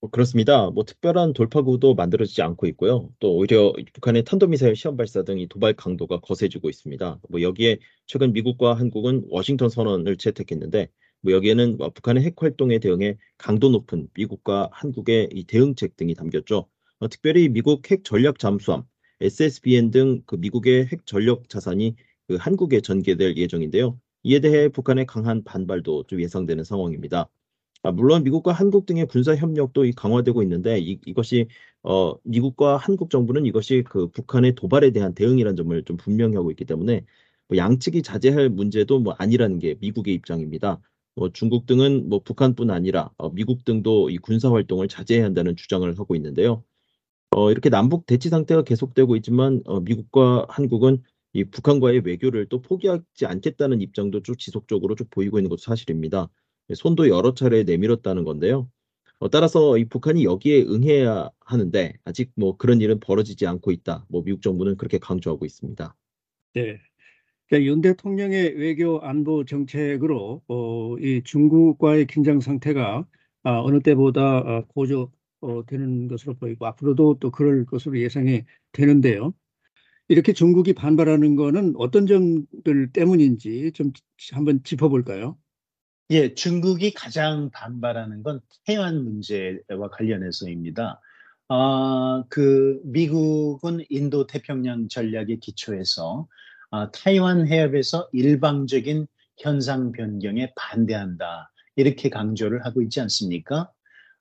뭐 0.00 0.08
그렇습니다. 0.10 0.70
뭐 0.70 0.84
특별한 0.84 1.34
돌파구도 1.34 1.94
만들어지지 1.94 2.40
않고 2.42 2.66
있고요. 2.68 3.10
또 3.18 3.36
오히려 3.36 3.72
북한의 3.92 4.24
탄도미사일 4.24 4.74
시험 4.74 4.96
발사 4.96 5.22
등이 5.22 5.48
도발 5.48 5.74
강도가 5.74 6.20
거세지고 6.20 6.70
있습니다. 6.70 7.20
뭐 7.28 7.42
여기에 7.42 7.78
최근 8.06 8.32
미국과 8.32 8.74
한국은 8.74 9.26
워싱턴 9.28 9.68
선언을 9.68 10.16
채택했는데 10.16 10.88
뭐 11.20 11.32
여기에는 11.34 11.76
뭐 11.76 11.90
북한의 11.90 12.22
핵 12.24 12.42
활동에 12.42 12.78
대응해 12.78 13.18
강도 13.36 13.68
높은 13.68 14.08
미국과 14.14 14.70
한국의 14.72 15.28
이 15.34 15.44
대응책 15.44 15.96
등이 15.96 16.14
담겼죠. 16.14 16.66
어, 17.00 17.08
특별히 17.08 17.50
미국 17.50 17.90
핵 17.90 18.02
전략 18.04 18.38
잠수함 18.38 18.84
SSBN 19.20 19.90
등 19.90 20.22
그 20.24 20.36
미국의 20.36 20.86
핵 20.86 21.04
전력 21.04 21.48
자산이 21.50 21.94
그 22.26 22.36
한국에 22.36 22.80
전개될 22.80 23.36
예정인데요. 23.36 24.00
이에 24.22 24.40
대해 24.40 24.68
북한의 24.68 25.06
강한 25.06 25.44
반발도 25.44 26.04
좀 26.06 26.20
예상되는 26.20 26.64
상황입니다. 26.64 27.28
아, 27.82 27.92
물론 27.92 28.24
미국과 28.24 28.52
한국 28.52 28.84
등의 28.86 29.06
군사 29.06 29.34
협력도 29.34 29.84
강화되고 29.96 30.42
있는데 30.42 30.78
이, 30.78 31.00
이것이 31.06 31.48
어, 31.82 32.14
미국과 32.24 32.76
한국 32.76 33.10
정부는 33.10 33.46
이것이 33.46 33.84
그 33.88 34.08
북한의 34.08 34.54
도발에 34.54 34.90
대한 34.90 35.14
대응이라는 35.14 35.56
점을 35.56 35.84
좀 35.84 35.96
분명히 35.96 36.36
하고 36.36 36.50
있기 36.50 36.66
때문에 36.66 37.04
뭐 37.48 37.56
양측이 37.56 38.02
자제할 38.02 38.50
문제도 38.50 38.98
뭐 39.00 39.14
아니라는 39.18 39.58
게 39.58 39.76
미국의 39.80 40.14
입장입니다. 40.14 40.80
뭐 41.16 41.30
중국 41.32 41.66
등은 41.66 42.08
뭐 42.08 42.20
북한뿐 42.22 42.70
아니라 42.70 43.10
어, 43.16 43.30
미국 43.30 43.64
등도 43.64 44.10
이 44.10 44.18
군사 44.18 44.50
활동을 44.50 44.88
자제해야 44.88 45.24
한다는 45.24 45.56
주장을 45.56 45.98
하고 45.98 46.14
있는데요. 46.16 46.62
어, 47.30 47.50
이렇게 47.50 47.70
남북 47.70 48.06
대치 48.06 48.28
상태가 48.28 48.62
계속되고 48.62 49.16
있지만 49.16 49.62
어, 49.66 49.80
미국과 49.80 50.46
한국은 50.48 51.02
이 51.32 51.44
북한과의 51.44 52.02
외교를 52.04 52.46
또 52.48 52.60
포기하지 52.60 53.26
않겠다는 53.26 53.80
입장도 53.80 54.22
좀 54.22 54.36
지속적으로 54.36 54.94
좀 54.94 55.06
보이고 55.10 55.38
있는 55.38 55.48
것도 55.48 55.58
사실입니다. 55.58 56.28
손도 56.74 57.08
여러 57.08 57.34
차례 57.34 57.62
내밀었다는 57.62 58.24
건데요. 58.24 58.68
어, 59.18 59.28
따라서 59.28 59.76
이 59.76 59.84
북한이 59.84 60.24
여기에 60.24 60.62
응해야 60.62 61.28
하는데 61.40 61.92
아직 62.04 62.32
뭐 62.36 62.56
그런 62.56 62.80
일은 62.80 63.00
벌어지지 63.00 63.46
않고 63.46 63.70
있다. 63.70 64.06
뭐 64.08 64.22
미국 64.24 64.40
정부는 64.40 64.76
그렇게 64.76 64.98
강조하고 64.98 65.44
있습니다. 65.44 65.94
네. 66.54 66.78
그러니까 67.46 67.70
윤 67.70 67.80
대통령의 67.80 68.54
외교 68.56 69.00
안보 69.00 69.44
정책으로 69.44 70.42
어, 70.48 70.96
이 70.98 71.22
중국과의 71.24 72.06
긴장 72.06 72.40
상태가 72.40 73.06
아, 73.42 73.60
어느 73.60 73.80
때보다 73.80 74.38
어, 74.38 74.64
고조되는 74.68 76.08
것으로 76.08 76.34
보이고 76.34 76.66
앞으로도 76.66 77.18
또 77.20 77.30
그럴 77.30 77.66
것으로 77.66 77.98
예상이 77.98 78.44
되는데요. 78.72 79.34
이렇게 80.10 80.32
중국이 80.32 80.72
반발하는 80.72 81.36
것은 81.36 81.74
어떤 81.76 82.04
점들 82.04 82.90
때문인지 82.92 83.70
좀 83.76 83.92
한번 84.32 84.60
짚어볼까요? 84.64 85.38
예, 86.10 86.34
중국이 86.34 86.92
가장 86.92 87.48
반발하는 87.52 88.24
건 88.24 88.40
태완 88.64 89.04
문제와 89.04 89.88
관련해서입니다. 89.92 91.00
어, 91.48 92.24
그 92.28 92.80
미국은 92.82 93.84
인도 93.88 94.26
태평양 94.26 94.88
전략에 94.88 95.36
기초해서 95.36 96.26
어, 96.72 96.90
타이완 96.90 97.46
해협에서 97.46 98.08
일방적인 98.12 99.06
현상 99.38 99.92
변경에 99.92 100.52
반대한다 100.56 101.52
이렇게 101.76 102.08
강조를 102.08 102.64
하고 102.64 102.82
있지 102.82 103.00
않습니까? 103.00 103.70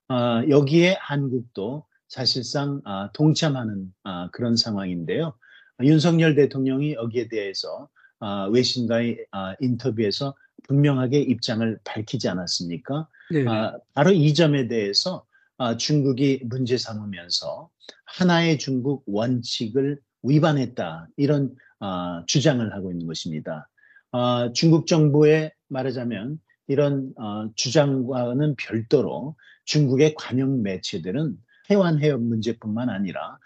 어, 0.07 0.43
여기에 0.47 0.97
한국도 0.99 1.87
사실상 2.07 2.79
어, 2.85 3.11
동참하는 3.11 3.91
어, 4.03 4.29
그런 4.29 4.55
상황인데요. 4.55 5.33
윤석열 5.81 6.35
대통령이 6.35 6.93
여기에 6.93 7.27
대해서 7.27 7.89
어, 8.19 8.49
외신과의 8.49 9.25
어, 9.31 9.53
인터뷰에서 9.59 10.35
분명하게 10.67 11.19
입장을 11.21 11.79
밝히지 11.83 12.27
않았습니까? 12.27 13.07
네. 13.31 13.45
아, 13.47 13.77
바로 13.93 14.11
이 14.11 14.33
점에 14.33 14.67
대해서 14.67 15.25
아, 15.57 15.77
중국이 15.77 16.41
문제 16.45 16.77
삼으면서 16.77 17.69
하나의 18.05 18.59
중국 18.59 19.03
원칙을 19.07 19.99
위반했다 20.23 21.07
이런 21.17 21.55
아, 21.79 22.23
주장을 22.27 22.73
하고 22.73 22.91
있는 22.91 23.07
것입니다. 23.07 23.69
아, 24.11 24.51
중국 24.53 24.87
정부의 24.87 25.53
말하자면 25.67 26.39
이런 26.67 27.13
어, 27.17 27.49
주장과는 27.55 28.55
별도로 28.57 29.35
중국의 29.65 30.15
관영 30.15 30.61
매체들은 30.61 31.37
해완 31.69 31.99
해협 31.99 32.21
문제뿐만 32.21 32.89
아니라 32.89 33.21
아, 33.21 33.37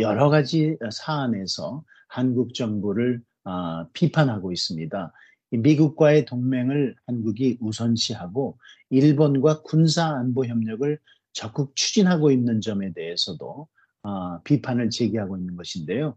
여러 0.00 0.30
가지 0.30 0.76
사안에서 0.90 1.84
한국 2.08 2.54
정부를 2.54 3.22
아, 3.44 3.86
비판하고 3.92 4.52
있습니다. 4.52 5.12
미국과의 5.50 6.24
동맹을 6.24 6.94
한국이 7.06 7.58
우선시하고 7.60 8.58
일본과 8.90 9.62
군사 9.62 10.06
안보 10.06 10.46
협력을 10.46 10.98
적극 11.32 11.74
추진하고 11.74 12.30
있는 12.30 12.60
점에 12.60 12.92
대해서도 12.92 13.68
어, 14.04 14.42
비판을 14.42 14.90
제기하고 14.90 15.36
있는 15.36 15.56
것인데요. 15.56 16.16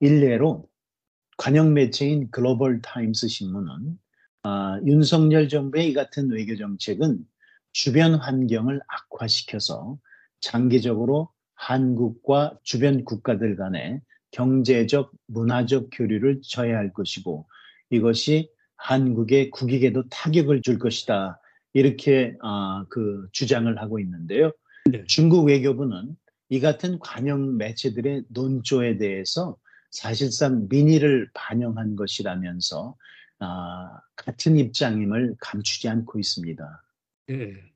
일례로 0.00 0.68
관영 1.36 1.72
매체인 1.72 2.30
글로벌 2.30 2.80
타임스 2.80 3.28
신문은 3.28 3.98
아, 4.42 4.80
윤석열 4.84 5.48
정부의 5.48 5.90
이 5.90 5.94
같은 5.94 6.30
외교 6.30 6.56
정책은 6.56 7.18
주변 7.72 8.14
환경을 8.14 8.80
악화시켜서 8.86 9.98
장기적으로 10.40 11.30
한국과 11.64 12.58
주변 12.62 13.04
국가들 13.04 13.56
간의 13.56 14.00
경제적, 14.32 15.12
문화적 15.28 15.88
교류를 15.92 16.42
저해할 16.42 16.92
것이고 16.92 17.46
이것이 17.88 18.50
한국의 18.76 19.50
국익에도 19.50 20.06
타격을 20.10 20.60
줄 20.60 20.78
것이다. 20.78 21.40
이렇게 21.72 22.36
아, 22.42 22.84
그 22.90 23.26
주장을 23.32 23.80
하고 23.80 23.98
있는데요. 23.98 24.52
네. 24.90 25.04
중국 25.06 25.46
외교부는 25.46 26.14
이 26.50 26.60
같은 26.60 26.98
관영 26.98 27.56
매체들의 27.56 28.24
논조에 28.28 28.98
대해서 28.98 29.56
사실상 29.90 30.66
민의를 30.68 31.30
반영한 31.32 31.96
것이라면서 31.96 32.94
아, 33.38 34.00
같은 34.16 34.58
입장임을 34.58 35.36
감추지 35.40 35.88
않고 35.88 36.18
있습니다. 36.18 36.82
예. 37.30 37.73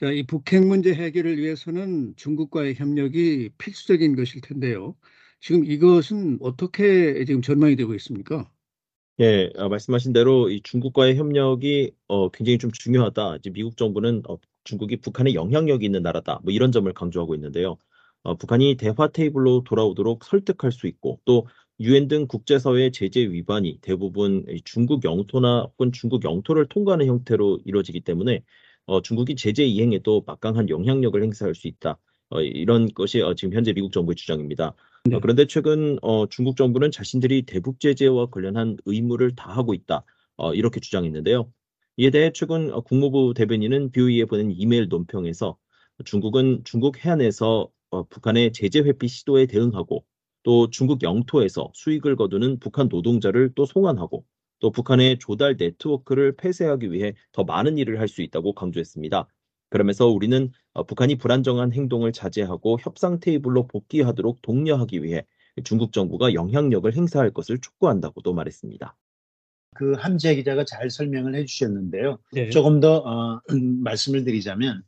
자, 0.00 0.10
이 0.10 0.24
북핵 0.24 0.66
문제 0.66 0.92
해결을 0.92 1.38
위해서는 1.38 2.14
중국과의 2.16 2.74
협력이 2.74 3.50
필수적인 3.58 4.16
것일 4.16 4.40
텐데요. 4.40 4.96
지금 5.40 5.64
이것은 5.64 6.38
어떻게 6.40 7.24
지금 7.24 7.42
전망이 7.42 7.76
되고 7.76 7.94
있습니까? 7.94 8.50
예, 9.20 9.50
아, 9.56 9.68
말씀하신 9.68 10.12
대로 10.12 10.50
이 10.50 10.60
중국과의 10.62 11.16
협력이 11.16 11.92
어, 12.08 12.28
굉장히 12.30 12.58
좀 12.58 12.72
중요하다. 12.72 13.36
이제 13.36 13.50
미국 13.50 13.76
정부는 13.76 14.22
어, 14.28 14.36
중국이 14.64 14.96
북한에 14.96 15.34
영향력이 15.34 15.86
있는 15.86 16.02
나라다. 16.02 16.40
뭐 16.42 16.52
이런 16.52 16.72
점을 16.72 16.92
강조하고 16.92 17.36
있는데요. 17.36 17.76
어, 18.24 18.36
북한이 18.36 18.76
대화 18.76 19.08
테이블로 19.08 19.62
돌아오도록 19.62 20.24
설득할 20.24 20.72
수 20.72 20.88
있고 20.88 21.20
또 21.24 21.46
유엔 21.78 22.08
등 22.08 22.26
국제사회의 22.26 22.90
제재 22.90 23.20
위반이 23.20 23.78
대부분 23.80 24.44
중국 24.64 25.04
영토나 25.04 25.62
혹은 25.62 25.92
중국 25.92 26.24
영토를 26.24 26.66
통과하는 26.66 27.06
형태로 27.06 27.60
이루어지기 27.64 28.00
때문에 28.00 28.42
어, 28.86 29.02
중국이 29.02 29.36
제재 29.36 29.64
이행에도 29.64 30.22
막강한 30.26 30.68
영향력을 30.68 31.22
행사할 31.22 31.54
수 31.54 31.68
있다. 31.68 31.98
어, 32.30 32.40
이런 32.40 32.88
것이 32.94 33.20
어, 33.20 33.34
지금 33.34 33.54
현재 33.54 33.72
미국 33.72 33.92
정부의 33.92 34.16
주장입니다. 34.16 34.74
네. 35.04 35.16
어, 35.16 35.20
그런데 35.20 35.46
최근 35.46 35.98
어, 36.02 36.26
중국 36.28 36.56
정부는 36.56 36.90
자신들이 36.90 37.42
대북 37.42 37.80
제재와 37.80 38.26
관련한 38.30 38.76
의무를 38.84 39.34
다하고 39.34 39.74
있다. 39.74 40.04
어, 40.36 40.54
이렇게 40.54 40.80
주장했는데요. 40.80 41.50
이에 41.96 42.10
대해 42.10 42.32
최근 42.32 42.72
어, 42.72 42.80
국무부 42.80 43.34
대변인은 43.34 43.92
BOE에 43.92 44.24
보낸 44.24 44.50
이메일 44.50 44.88
논평에서 44.88 45.56
중국은 46.04 46.62
중국 46.64 47.04
해안에서 47.04 47.70
어, 47.90 48.02
북한의 48.08 48.52
제재 48.52 48.80
회피 48.80 49.06
시도에 49.08 49.46
대응하고 49.46 50.04
또 50.42 50.68
중국 50.70 51.02
영토에서 51.02 51.70
수익을 51.74 52.16
거두는 52.16 52.58
북한 52.58 52.88
노동자를 52.88 53.52
또 53.54 53.64
송환하고 53.64 54.24
또 54.60 54.70
북한의 54.70 55.18
조달 55.18 55.56
네트워크를 55.58 56.36
폐쇄하기 56.36 56.92
위해 56.92 57.14
더 57.32 57.44
많은 57.44 57.78
일을 57.78 58.00
할 58.00 58.08
수 58.08 58.22
있다고 58.22 58.54
강조했습니다. 58.54 59.26
그러면서 59.70 60.06
우리는 60.06 60.50
어, 60.72 60.84
북한이 60.84 61.18
불안정한 61.18 61.72
행동을 61.72 62.12
자제하고 62.12 62.78
협상 62.80 63.18
테이블로 63.18 63.66
복귀하도록 63.66 64.40
독려하기 64.42 65.02
위해 65.02 65.26
중국 65.64 65.92
정부가 65.92 66.34
영향력을 66.34 66.92
행사할 66.94 67.32
것을 67.32 67.58
촉구한다고도 67.58 68.34
말했습니다. 68.34 68.96
그 69.76 69.94
함재 69.94 70.36
기자가 70.36 70.64
잘 70.64 70.90
설명을 70.90 71.34
해주셨는데요. 71.34 72.18
네. 72.32 72.50
조금 72.50 72.80
더 72.80 72.98
어, 72.98 73.40
음, 73.50 73.82
말씀을 73.82 74.24
드리자면 74.24 74.82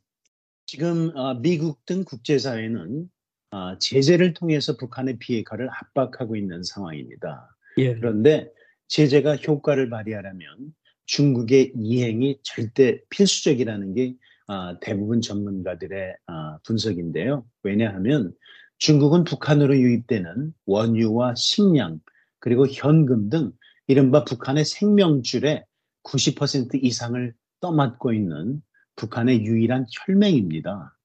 지금 0.65 1.11
어, 1.15 1.33
미국 1.35 1.85
등 1.85 2.03
국제사회는 2.05 3.09
어, 3.51 3.77
제재를 3.77 4.33
통해서 4.33 4.77
북한의 4.77 5.17
비핵화를 5.19 5.69
압박하고 5.69 6.35
있는 6.35 6.63
상황입니다. 6.63 7.55
예. 7.77 7.93
그런데 7.95 8.51
제재가 8.87 9.37
효과를 9.37 9.89
발휘하려면 9.89 10.73
중국의 11.05 11.73
이행이 11.75 12.39
절대 12.43 12.99
필수적이라는 13.09 13.93
게 13.95 14.15
아, 14.47 14.77
대부분 14.79 15.21
전문가들의 15.21 16.15
아, 16.25 16.57
분석인데요. 16.63 17.45
왜냐하면 17.63 18.33
중국은 18.77 19.23
북한으로 19.23 19.75
유입되는 19.75 20.53
원유와 20.65 21.35
식량 21.35 21.99
그리고 22.39 22.67
현금 22.67 23.29
등 23.29 23.51
이른바 23.87 24.23
북한의 24.23 24.65
생명줄의 24.65 25.65
90% 26.03 26.83
이상을 26.83 27.33
떠맡고 27.59 28.13
있는 28.13 28.61
북한의 28.95 29.45
유일한 29.45 29.85
혈맹입니다. 29.91 30.95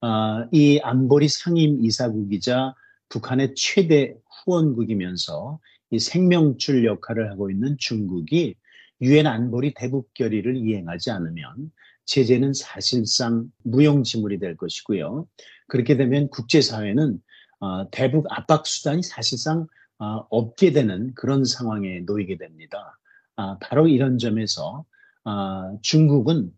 아, 0.00 0.48
이 0.52 0.78
안보리 0.82 1.28
상임 1.28 1.84
이사국이자 1.84 2.74
북한의 3.08 3.54
최대 3.54 4.14
후원국이면서 4.44 5.58
이 5.90 5.98
생명줄 5.98 6.84
역할을 6.84 7.30
하고 7.30 7.50
있는 7.50 7.76
중국이 7.78 8.54
유엔 9.00 9.26
안보리 9.26 9.74
대북 9.74 10.12
결의를 10.14 10.56
이행하지 10.56 11.10
않으면 11.10 11.70
제재는 12.06 12.54
사실상 12.54 13.50
무용지물이 13.64 14.38
될 14.38 14.56
것이고요. 14.56 15.26
그렇게 15.68 15.96
되면 15.96 16.28
국제사회는 16.30 17.18
어, 17.60 17.90
대북 17.90 18.26
압박 18.30 18.66
수단이 18.66 19.02
사실상 19.02 19.66
어, 19.98 20.26
없게 20.30 20.72
되는 20.72 21.12
그런 21.14 21.44
상황에 21.44 22.00
놓이게 22.00 22.36
됩니다. 22.38 22.98
아, 23.36 23.58
바로 23.60 23.88
이런 23.88 24.18
점에서 24.18 24.84
아, 25.24 25.72
중국은 25.82 26.52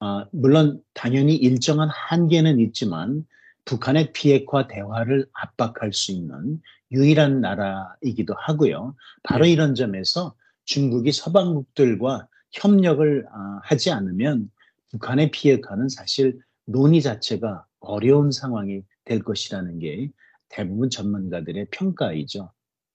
아, 0.00 0.26
물론 0.32 0.82
당연히 0.94 1.36
일정한 1.36 1.88
한계는 1.90 2.58
있지만 2.60 3.24
북한의 3.64 4.12
비핵화 4.12 4.66
대화를 4.66 5.26
압박할 5.32 5.92
수 5.92 6.12
있는 6.12 6.60
유일한 6.92 7.40
나라이기도 7.40 8.34
하고요. 8.36 8.94
바로 9.22 9.44
네. 9.44 9.52
이런 9.52 9.74
점에서 9.74 10.34
중국이 10.64 11.12
서방국들과 11.12 12.28
협력을 12.52 13.26
아, 13.32 13.60
하지 13.62 13.90
않으면 13.90 14.50
북한의 14.90 15.30
비핵화는 15.30 15.88
사실 15.88 16.38
논의 16.66 17.00
자체가 17.00 17.64
어려운 17.80 18.30
상황이 18.30 18.82
될 19.04 19.20
것이라는 19.20 19.78
게 19.78 20.10
대부분 20.48 20.90
전문가들의 20.90 21.66
평가이죠. 21.70 22.50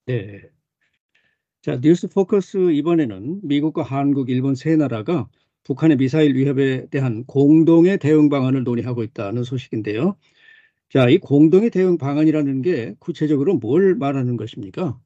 네. 0.05 0.41
자, 1.61 1.79
뉴스 1.81 2.07
포커스 2.07 2.71
이번에는 2.71 3.39
미국과 3.43 3.81
한국, 3.81 4.29
일본 4.29 4.55
세 4.55 4.75
나라가 4.75 5.27
북한의 5.63 5.97
미사일 5.97 6.35
위협에 6.35 6.87
대한 6.91 7.25
공동의 7.25 7.97
대응 7.97 8.29
방안을 8.29 8.63
논의하고 8.63 9.01
있다는 9.03 9.43
소식인데요. 9.43 10.15
자, 10.91 11.09
이 11.09 11.17
공동의 11.17 11.71
대응 11.71 11.97
방안이라는 11.97 12.61
게 12.61 12.95
구체적으로 12.99 13.55
뭘 13.55 13.95
말하는 13.95 14.37
것입니까? 14.37 14.99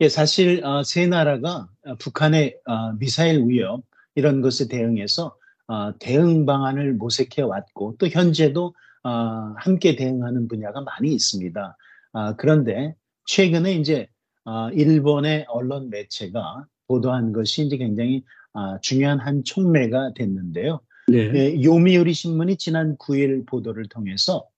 예, 0.00 0.08
사실 0.08 0.64
어, 0.64 0.82
세 0.82 1.06
나라가 1.06 1.68
어, 1.84 1.94
북한의 1.96 2.56
어, 2.66 2.92
미사일 2.98 3.44
위협 3.46 3.82
이런 4.14 4.40
것에 4.40 4.68
대응해서 4.68 5.36
어, 5.66 5.96
대응 5.98 6.46
방안을 6.46 6.94
모색해 6.94 7.42
왔고 7.42 7.96
또 7.98 8.08
현재도 8.08 8.74
어, 9.04 9.10
함께 9.58 9.96
대응하는 9.96 10.48
분야가 10.48 10.80
많이 10.82 11.12
있습니다. 11.12 11.76
아, 12.12 12.36
그런데 12.36 12.94
최근에 13.26 13.74
이제 13.74 14.08
어, 14.44 14.70
일본의 14.70 15.46
언론 15.48 15.90
매체가 15.90 16.66
보도한 16.88 17.32
것이 17.32 17.64
이제 17.64 17.76
굉장히 17.76 18.24
아, 18.52 18.78
중요한 18.82 19.18
한 19.18 19.44
촉매가 19.44 20.14
됐는데요. 20.14 20.80
네. 21.08 21.32
예, 21.34 21.62
요미우리 21.62 22.12
신문이 22.12 22.56
지난 22.56 22.96
9일 22.96 23.46
보도를 23.46 23.88
통해서 23.88 24.44
이 24.44 24.51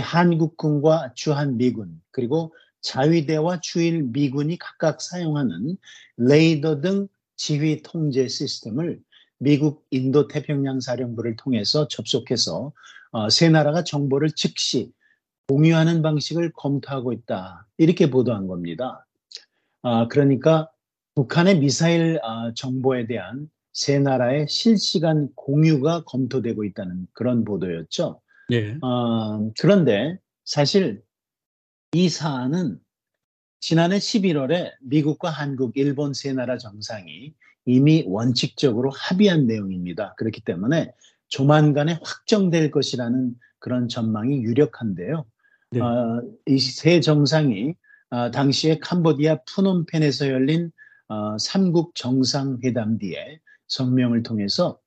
한국군과 0.00 1.12
주한 1.14 1.56
미군 1.56 2.00
그리고 2.10 2.54
자위대와 2.80 3.60
주일 3.60 4.02
미군이 4.04 4.58
각각 4.58 5.00
사용하는 5.00 5.76
레이더 6.16 6.80
등 6.80 7.08
지휘 7.36 7.82
통제 7.82 8.28
시스템을 8.28 9.00
미국 9.38 9.84
인도 9.90 10.28
태평양 10.28 10.80
사령부를 10.80 11.36
통해서 11.36 11.88
접속해서 11.88 12.72
어, 13.10 13.30
세 13.30 13.48
나라가 13.48 13.84
정보를 13.84 14.30
즉시 14.32 14.92
공유하는 15.48 16.02
방식을 16.02 16.52
검토하고 16.52 17.12
있다 17.12 17.66
이렇게 17.76 18.08
보도한 18.10 18.46
겁니다. 18.46 19.04
아, 19.82 20.08
그러니까 20.08 20.70
북한의 21.14 21.58
미사일 21.58 22.20
아, 22.22 22.52
정보에 22.54 23.06
대한 23.06 23.50
세 23.72 23.98
나라의 23.98 24.46
실시간 24.48 25.28
공유가 25.34 26.04
검토되고 26.04 26.64
있다는 26.64 27.06
그런 27.12 27.44
보도였죠. 27.44 28.20
네. 28.52 28.76
어, 28.82 29.50
그런데 29.58 30.18
사실 30.44 31.02
이 31.92 32.10
사안은 32.10 32.78
지난해 33.60 33.96
11월에 33.96 34.72
미국과 34.82 35.30
한국, 35.30 35.72
일본 35.76 36.12
세 36.12 36.34
나라 36.34 36.58
정상이 36.58 37.32
이미 37.64 38.04
원칙적으로 38.06 38.90
합의한 38.90 39.46
내용입니다. 39.46 40.14
그렇기 40.16 40.42
때문에 40.42 40.92
조만간에 41.28 41.98
확정될 42.02 42.70
것이라는 42.70 43.34
그런 43.58 43.88
전망이 43.88 44.42
유력한데요. 44.42 45.24
네. 45.70 45.80
어, 45.80 46.22
이세 46.44 47.00
정상이 47.00 47.74
어, 48.10 48.30
당시에 48.30 48.80
캄보디아 48.80 49.44
푸놈펜에서 49.46 50.28
열린 50.28 50.70
어, 51.08 51.38
삼국 51.38 51.94
정상회담 51.94 52.98
뒤에 52.98 53.40
성명을 53.68 54.22
통해서 54.22 54.78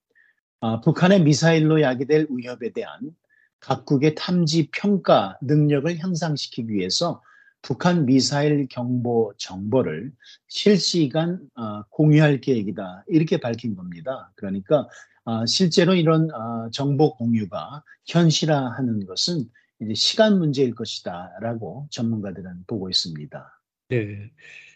어, 0.59 0.81
북한의 0.81 1.23
미사일로 1.23 1.81
야기될 1.81 2.27
위협에 2.29 2.71
대한 2.73 3.15
각국의 3.59 4.15
탐지 4.15 4.69
평가 4.71 5.37
능력을 5.41 5.97
향상시키기 5.97 6.73
위해서 6.73 7.21
북한 7.61 8.05
미사일 8.05 8.67
경보 8.69 9.33
정보를 9.37 10.11
실시간 10.47 11.39
어, 11.55 11.83
공유할 11.89 12.41
계획이다 12.41 13.05
이렇게 13.07 13.39
밝힌 13.39 13.75
겁니다. 13.75 14.31
그러니까 14.35 14.87
어, 15.23 15.45
실제로 15.47 15.95
이런 15.95 16.29
어, 16.31 16.69
정보 16.71 17.15
공유가 17.15 17.83
현실화하는 18.05 19.07
것은 19.07 19.49
이제 19.81 19.93
시간 19.95 20.37
문제일 20.37 20.75
것이다라고 20.75 21.87
전문가들은 21.89 22.65
보고 22.67 22.89
있습니다. 22.89 23.61
네. 23.89 24.31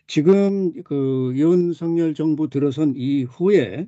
지금 0.08 0.82
그 0.84 1.32
윤석열 1.36 2.16
정부 2.16 2.50
들어선 2.50 2.94
이후에 2.96 3.88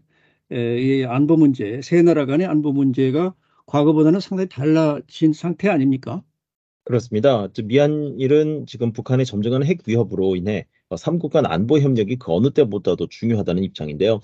에, 0.52 0.80
이 0.80 1.06
안보 1.06 1.38
문제, 1.38 1.82
세 1.82 2.04
나라 2.04 2.28
간의 2.28 2.46
안보 2.46 2.72
문제가 2.72 3.34
과거보다는 3.66 4.20
상당히 4.20 4.50
달라진 4.50 5.34
상태 5.34 5.70
아닙니까? 5.70 6.24
그렇습니다. 6.84 7.48
미한일은 7.64 8.66
지금 8.66 8.92
북한의 8.92 9.26
점증하는 9.26 9.68
핵 9.68 9.80
위협으로 9.88 10.36
인해 10.36 10.66
삼국 10.98 11.32
간 11.32 11.46
안보 11.46 11.80
협력이 11.80 12.18
그 12.18 12.34
어느 12.34 12.50
때보다도 12.52 13.08
중요하다는 13.08 13.64
입장인데요. 13.64 14.20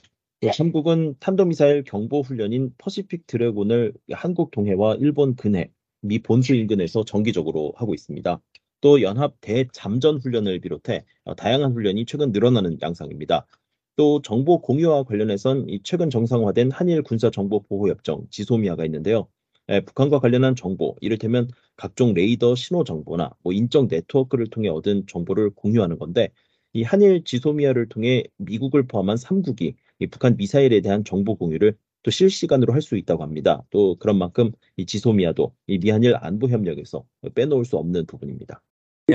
한국은 0.46 1.16
탄도미사일 1.20 1.84
경보 1.84 2.22
훈련인 2.22 2.74
퍼시픽 2.78 3.26
드래곤을 3.28 3.94
한국 4.12 4.52
동해와 4.52 4.96
일본 4.96 5.36
근해, 5.36 5.72
미 6.02 6.20
본수 6.20 6.56
인근에서 6.56 7.06
정기적으로 7.06 7.74
하고 7.76 7.94
있습니다. 7.94 8.42
또 8.82 9.02
연합 9.02 9.34
대잠전 9.42 10.18
훈련을 10.20 10.60
비롯해 10.60 11.06
다양한 11.38 11.74
훈련이 11.74 12.06
최근 12.06 12.32
늘어나는 12.32 12.78
양상입니다. 12.82 13.46
또 13.98 14.22
정보 14.22 14.62
공유와 14.62 15.04
관련해선 15.04 15.68
최근 15.84 16.10
정상화된 16.10 16.72
한일 16.72 17.02
군사 17.04 17.30
정보 17.32 17.62
보호 17.64 17.90
협정 17.90 18.26
지소미아가 18.30 18.86
있는데요. 18.86 19.28
예, 19.70 19.82
북한과 19.82 20.20
관련한 20.20 20.56
정보, 20.56 20.96
이를테면 21.02 21.50
각종 21.76 22.14
레이더 22.14 22.56
신호 22.56 22.84
정보나 22.86 23.32
뭐 23.44 23.54
인적 23.54 23.88
네트워크를 23.90 24.48
통해 24.50 24.70
얻은 24.70 25.08
정보를 25.08 25.50
공유하는 25.52 25.98
건데 26.00 26.30
이 26.74 26.84
한일 26.84 27.24
지소미아를 27.26 27.90
통해 27.90 28.24
미국을 28.38 28.88
포함한 28.88 29.18
3국이 29.18 29.76
북한 30.12 30.38
미사일에 30.38 30.82
대한 30.82 31.04
정보 31.04 31.36
공유를 31.36 31.76
또 32.04 32.12
실시간으로 32.12 32.74
할 32.74 32.82
수 32.82 32.96
있다고 32.98 33.24
합니다. 33.24 33.64
또 33.72 33.96
그런 33.98 34.18
만큼 34.18 34.52
이 34.78 34.86
지소미아도 34.86 35.54
이 35.68 35.80
미한일 35.80 36.16
안보 36.22 36.48
협력에서 36.50 37.04
빼놓을 37.36 37.66
수 37.66 37.78
없는 37.78 38.06
부분입니다. 38.06 38.62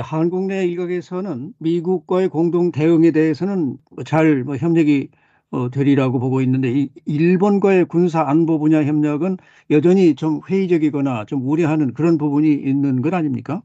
한국 0.01 0.47
내 0.47 0.65
일각에서는 0.67 1.53
미국과의 1.59 2.29
공동 2.29 2.71
대응에 2.71 3.11
대해서는 3.11 3.77
잘 4.05 4.43
뭐 4.43 4.57
협력이 4.57 5.09
어, 5.51 5.69
되리라고 5.69 6.19
보고 6.19 6.41
있는데 6.41 6.71
이 6.71 6.89
일본과의 7.05 7.85
군사 7.85 8.21
안보 8.27 8.57
분야 8.57 8.83
협력은 8.83 9.37
여전히 9.69 10.15
좀 10.15 10.41
회의적이거나 10.49 11.25
좀 11.25 11.47
우려하는 11.47 11.93
그런 11.93 12.17
부분이 12.17 12.51
있는 12.53 13.01
것 13.03 13.13
아닙니까? 13.13 13.61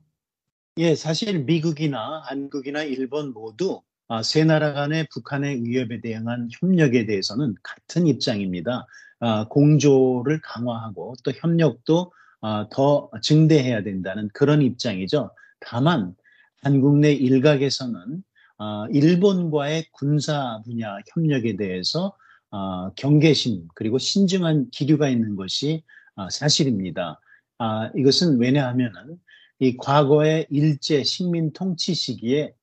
예, 0.79 0.95
사실 0.95 1.45
미국이나 1.45 2.21
한국이나 2.27 2.83
일본 2.85 3.33
모두 3.33 3.83
아, 4.07 4.23
세 4.23 4.45
나라 4.45 4.73
간의 4.73 5.09
북한의 5.13 5.65
위협에 5.65 6.01
대응한 6.01 6.49
협력에 6.61 7.05
대해서는 7.07 7.55
같은 7.63 8.07
입장입니다. 8.07 8.87
아, 9.21 9.49
공조를 9.49 10.41
강화하고 10.43 11.15
또 11.25 11.33
협력도 11.33 12.13
아, 12.41 12.69
더 12.71 13.11
증대해야 13.23 13.83
된다는 13.83 14.29
그런 14.33 14.63
입장이죠. 14.63 15.31
다만 15.61 16.15
한국 16.63 16.99
내 16.99 17.13
일각에서는 17.13 18.23
어, 18.59 18.87
일본과의 18.89 19.89
군사 19.93 20.61
분야 20.65 20.99
협력에 21.15 21.57
대해서 21.57 22.17
어, 22.51 22.93
경계심 22.95 23.69
그리고 23.75 23.99
신중한 23.99 24.71
기류가 24.71 25.09
있는 25.09 25.37
것이 25.37 25.85
어, 26.17 26.29
사실입니다. 26.29 27.21
아, 27.59 27.91
이것은 27.97 28.39
왜냐하면은 28.39 29.19
이 29.61 29.77
과거의 29.77 30.47
일제 30.51 31.03
식민 31.03 31.53
통치 31.53 31.95
시기에 31.95 32.55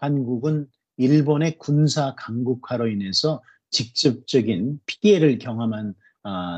한국은 0.00 0.68
일본의 0.96 1.58
군사 1.58 2.14
강국화로 2.16 2.88
인해서 2.88 3.42
직접적인 3.70 4.80
피해를 4.86 5.38
경험한 5.38 5.94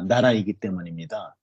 나라이기 0.09 0.55
때문입니다. 0.55 1.36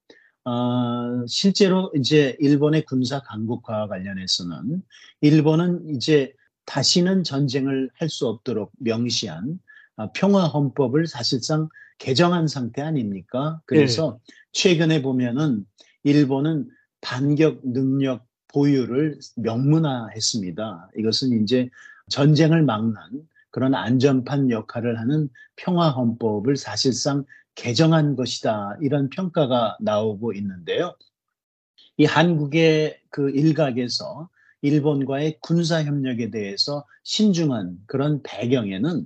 실제로 1.27 1.91
이제 1.95 2.36
일본의 2.39 2.86
군사 2.86 3.21
강국화와 3.21 3.88
관련해서는 3.88 4.82
일본은 5.21 5.95
이제 5.95 6.34
다시는 6.65 7.23
전쟁을 7.23 7.89
할 7.95 8.10
수 8.10 8.27
없도록 8.27 8.71
명시한 8.79 9.60
아, 9.95 10.12
평화 10.13 10.47
헌법을 10.47 11.08
사실상 11.08 11.69
개정한 11.97 12.47
상태 12.47 12.82
아닙니까? 12.82 13.62
그래서 13.65 14.19
네. 14.25 14.34
최근에 14.51 15.01
보면은 15.01 15.65
일본은 16.03 16.69
반격 17.01 17.62
능력 17.63 18.25
보유를 18.47 19.19
명문화했습니다. 19.38 20.89
이것은 20.97 21.43
이제 21.43 21.69
전쟁을 22.10 22.63
막는 22.63 22.97
그런 23.51 23.75
안전판 23.75 24.49
역할을 24.49 24.99
하는 24.99 25.29
평화 25.56 25.89
헌법을 25.89 26.58
사실상 26.58 27.23
개정한 27.56 28.16
것이다. 28.16 28.78
이런 28.82 29.10
평가가 29.10 29.78
나오고 29.80 30.34
있는데요. 30.34 30.96
이 31.98 32.06
한국의 32.06 33.00
그 33.10 33.30
일각에서 33.30 34.30
일본과의 34.62 35.38
군사 35.42 35.84
협력에 35.84 36.32
대해서 36.32 36.86
신중한 37.04 37.80
그런 37.86 38.22
배경에는 38.24 39.06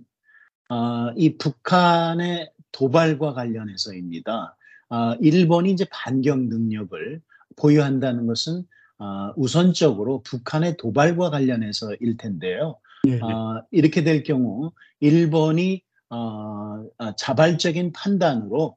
어, 0.70 1.12
이 1.16 1.38
북한의 1.38 2.52
도발과 2.72 3.34
관련해서입니다. 3.34 4.56
어, 4.90 5.14
일본이 5.16 5.72
이제 5.72 5.86
반격 5.92 6.40
능력을 6.44 7.22
보유한다는 7.56 8.28
것은 8.28 8.64
어, 9.00 9.34
우선적으로 9.36 10.22
북한의 10.24 10.78
도발과 10.78 11.30
관련해서일 11.30 12.18
텐데요. 12.18 12.80
네, 13.04 13.14
네. 13.14 13.20
이렇게 13.72 14.04
될 14.04 14.24
경우 14.24 14.72
일본이 15.00 15.84
어, 16.10 16.86
자발적인 17.17 17.91
판단으로 17.91 18.76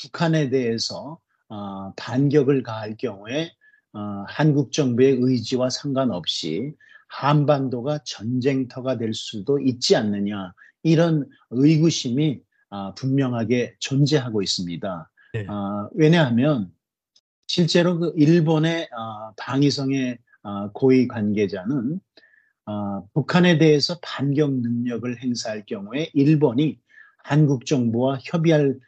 북한에 0.00 0.50
대해서 0.50 1.18
어, 1.48 1.92
반격을 1.96 2.62
가할 2.62 2.96
경우에 2.96 3.52
어, 3.92 4.24
한국 4.26 4.72
정부의 4.72 5.18
의지와 5.20 5.70
상관없이 5.70 6.72
한반도가 7.08 8.00
전쟁터가 8.04 8.96
될 8.96 9.12
수도 9.12 9.60
있지 9.60 9.96
않느냐 9.96 10.54
이런 10.82 11.28
의구심이 11.50 12.40
어, 12.70 12.94
분명하게 12.94 13.76
존재하고 13.80 14.42
있습니다. 14.42 15.10
네. 15.34 15.46
어, 15.46 15.90
왜냐하면 15.94 16.72
실제로 17.46 17.98
그 17.98 18.12
일본의 18.16 18.88
어, 18.96 19.32
방위성의 19.36 20.18
어, 20.42 20.72
고위 20.72 21.06
관계자는 21.06 22.00
어, 22.66 23.06
북한에 23.12 23.58
대해서 23.58 23.98
반격 24.02 24.52
능력을 24.52 25.22
행사할 25.22 25.64
경우에 25.66 26.10
일본이 26.14 26.78
한국 27.24 27.66
정부와 27.66 28.18
협의할 28.22 28.78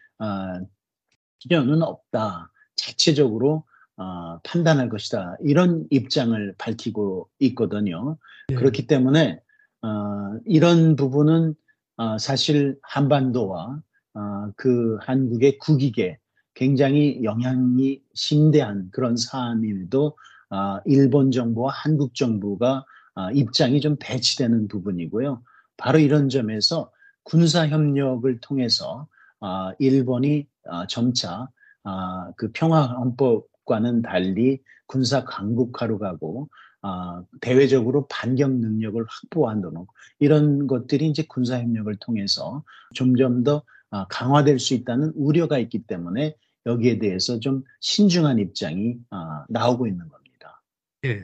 필요는 1.41 1.83
없다. 1.83 2.51
자체적으로 2.77 3.65
어, 3.97 4.41
판단할 4.43 4.89
것이다. 4.89 5.37
이런 5.41 5.87
입장을 5.91 6.55
밝히고 6.59 7.29
있거든요. 7.41 8.19
네. 8.49 8.57
그렇기 8.57 8.87
때문에 8.87 9.41
어, 9.83 10.39
이런 10.47 10.97
부분은 10.97 11.55
어, 11.97 12.19
사실 12.19 12.77
한반도와 12.83 13.81
어, 14.15 14.51
그 14.57 14.99
한국의 15.03 15.59
국익에 15.59 16.19
굉장히 16.55 17.23
영향이 17.23 18.01
심대한 18.15 18.89
그런 18.91 19.17
사안임에도 19.17 20.17
어, 20.51 20.81
일본 20.87 21.31
정부와 21.31 21.73
한국 21.73 22.15
정부가 22.15 22.79
어, 22.79 22.85
입장이 23.33 23.81
좀 23.81 23.97
배치되는 23.99 24.69
부분이고요. 24.69 25.43
바로 25.77 25.99
이런 25.99 26.29
점에서 26.29 26.91
군사 27.23 27.67
협력을 27.67 28.39
통해서 28.41 29.09
어, 29.41 29.73
일본이 29.79 30.47
어, 30.67 30.87
점차 30.87 31.49
어, 31.85 32.33
그 32.37 32.51
평화 32.53 32.87
헌법 32.87 33.47
과는 33.65 34.03
달리 34.03 34.63
군사 34.87 35.25
강국화로 35.25 35.99
가고 35.99 36.49
어, 36.83 37.25
대외적으로 37.41 38.07
반격 38.09 38.53
능력을 38.53 39.03
확보한다는 39.09 39.87
이런 40.19 40.67
것들이 40.67 41.09
이제 41.09 41.25
군사 41.29 41.59
협력을 41.59 41.95
통해서 41.97 42.63
점점 42.95 43.43
더 43.43 43.63
어, 43.91 44.07
강화될 44.09 44.59
수 44.59 44.75
있다는 44.75 45.13
우려가 45.15 45.59
있기 45.59 45.87
때문에 45.87 46.37
여기에 46.67 46.99
대해서 46.99 47.41
좀 47.41 47.63
신중한 47.81 48.39
입장이 48.39 48.97
어, 49.11 49.45
나오고 49.49 49.87
있는 49.87 50.09
겁니다. 50.09 50.63
예. 51.05 51.23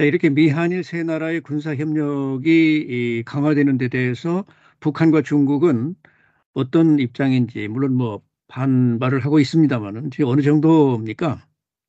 자, 0.00 0.04
이렇게 0.04 0.30
미한일 0.30 0.82
세 0.82 1.02
나라의 1.02 1.42
군사 1.42 1.76
협력이 1.76 3.22
강화되는 3.26 3.76
데 3.76 3.88
대해서 3.88 4.46
북한과 4.80 5.20
중국은 5.20 5.94
어떤 6.54 6.98
입장인지 6.98 7.68
물론 7.68 7.92
뭐 7.96 8.22
반발을 8.48 9.20
하고 9.20 9.40
있습니다만은 9.40 10.08
어느 10.24 10.40
정도입니까? 10.40 11.46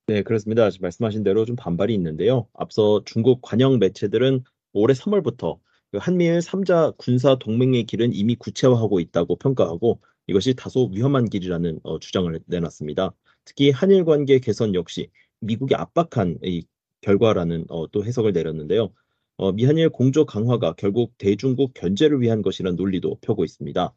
네, 0.07 0.23
그렇습니다. 0.23 0.67
말씀하신 0.81 1.23
대로 1.23 1.45
좀 1.45 1.55
반발이 1.55 1.93
있는데요. 1.93 2.49
앞서 2.53 3.01
중국 3.05 3.41
관영 3.41 3.79
매체들은 3.79 4.43
올해 4.73 4.93
3월부터 4.93 5.59
그 5.93 5.97
한미일 5.97 6.39
3자 6.39 6.97
군사 6.97 7.35
동맹의 7.35 7.85
길은 7.85 8.11
이미 8.13 8.35
구체화하고 8.35 8.99
있다고 8.99 9.37
평가하고 9.37 10.01
이것이 10.27 10.53
다소 10.55 10.89
위험한 10.93 11.29
길이라는 11.29 11.79
어, 11.83 11.97
주장을 11.97 12.37
내놨습니다. 12.45 13.13
특히 13.45 13.71
한일 13.71 14.03
관계 14.03 14.39
개선 14.39 14.75
역시 14.75 15.09
미국이 15.39 15.75
압박한 15.75 16.39
이 16.43 16.65
결과라는 17.01 17.65
어, 17.69 17.87
또 17.91 18.05
해석을 18.05 18.33
내렸는데요. 18.33 18.93
어, 19.37 19.51
미한일 19.51 19.89
공조 19.89 20.25
강화가 20.25 20.73
결국 20.73 21.13
대중국 21.17 21.73
견제를 21.73 22.21
위한 22.21 22.41
것이라는 22.41 22.75
논리도 22.75 23.17
펴고 23.21 23.43
있습니다. 23.43 23.93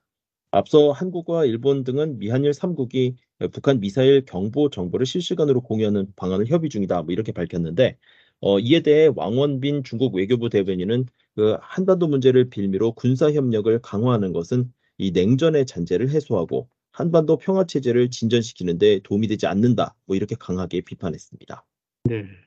앞서 0.51 0.93
한국과 0.93 1.45
일본 1.47 1.85
등은 1.85 2.19
미한일 2.19 2.53
3국이 2.53 3.17
북한 3.53 3.81
미사일 3.81 4.25
경보 4.25 4.71
정보를 4.71 5.05
실시간으로 5.05 5.61
공유하는 5.61 6.13
방안을 6.17 6.47
협의 6.47 6.71
중이다. 6.71 7.03
뭐 7.03 7.13
이렇게 7.13 7.33
밝혔는데 7.33 7.99
어, 8.41 8.59
이에 8.59 8.81
대해 8.81 9.11
왕원빈 9.15 9.85
중국 9.85 10.15
외교부 10.15 10.49
대변인은 10.49 11.07
그 11.35 11.57
한반도 11.61 12.07
문제를 12.07 12.51
빌미로 12.51 12.93
군사 12.93 13.33
협력을 13.33 13.77
강화하는 13.81 14.33
것은 14.33 14.73
이 14.99 15.11
냉전의 15.11 15.67
잔재를 15.67 16.11
해소하고 16.11 16.69
한반도 16.93 17.37
평화 17.39 17.65
체제를 17.65 18.11
진전시키는 18.11 18.79
데 18.79 19.01
도움이 19.03 19.27
되지 19.27 19.47
않는다. 19.47 19.97
뭐 20.07 20.15
이렇게 20.15 20.37
강하게 20.39 20.83
비판했습니다. 20.83 21.65
네. 22.05 22.44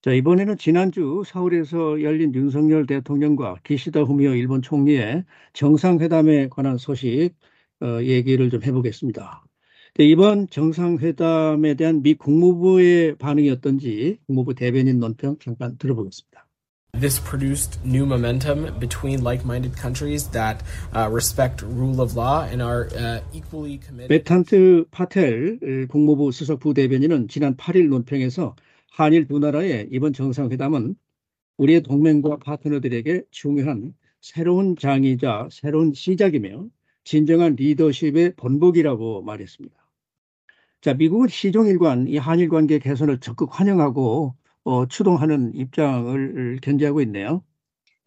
자, 0.00 0.12
이번에는 0.12 0.56
지난주 0.58 1.24
서울에서 1.26 2.02
열린 2.02 2.32
윤석열 2.32 2.86
대통령과 2.86 3.56
기시다 3.64 4.02
후미오 4.02 4.34
일본 4.34 4.62
총리의 4.62 5.24
정상회담에 5.54 6.48
관한 6.50 6.78
소식 6.78 7.30
어, 7.80 8.00
얘기를 8.02 8.48
좀 8.48 8.62
해보겠습니다. 8.62 9.44
네, 9.96 10.04
이번 10.04 10.48
정상회담에 10.48 11.74
대한 11.74 12.02
미 12.02 12.14
국무부의 12.14 13.16
반응이 13.16 13.50
어떤지 13.50 14.18
국무부 14.26 14.54
대변인 14.54 15.00
논평 15.00 15.38
잠깐 15.40 15.76
들어보겠습니다. 15.78 16.46
This 17.00 17.20
produced 17.20 17.80
new 17.84 18.06
momentum 18.06 18.78
between 18.78 19.22
like-minded 19.22 19.76
countries 19.76 20.30
that 20.30 20.62
uh, 20.94 21.10
respect 21.12 21.62
rule 21.62 22.00
of 22.00 22.16
law 22.16 22.44
and 22.44 22.62
are 22.62 22.86
uh, 22.94 23.20
equally 23.34 23.80
committed. 23.82 24.08
베탄트 24.08 24.84
파텔 24.92 25.58
국무부 25.88 26.30
수석 26.30 26.60
부대변인은 26.60 27.26
지난 27.26 27.56
8일 27.56 27.88
논평에서 27.88 28.54
한일 28.98 29.28
두 29.28 29.38
나라의 29.38 29.86
이번 29.92 30.12
정상회담은 30.12 30.96
우리의 31.56 31.84
동맹과 31.84 32.38
파트너들에게 32.38 33.22
중요한 33.30 33.94
새로운 34.20 34.74
장이자 34.74 35.50
새로운 35.52 35.92
시작이며 35.94 36.66
진정한 37.04 37.54
리더십의 37.54 38.34
본보기라고 38.34 39.22
말했습니다. 39.22 39.76
자, 40.80 40.94
미국은 40.94 41.28
시종일관 41.28 42.08
이 42.08 42.16
한일 42.16 42.48
관계 42.48 42.80
개선을 42.80 43.20
적극 43.20 43.50
환영하고 43.52 44.34
어, 44.64 44.88
추동하는 44.88 45.54
입장을 45.54 46.58
견지하고 46.60 47.00
있네요. 47.02 47.44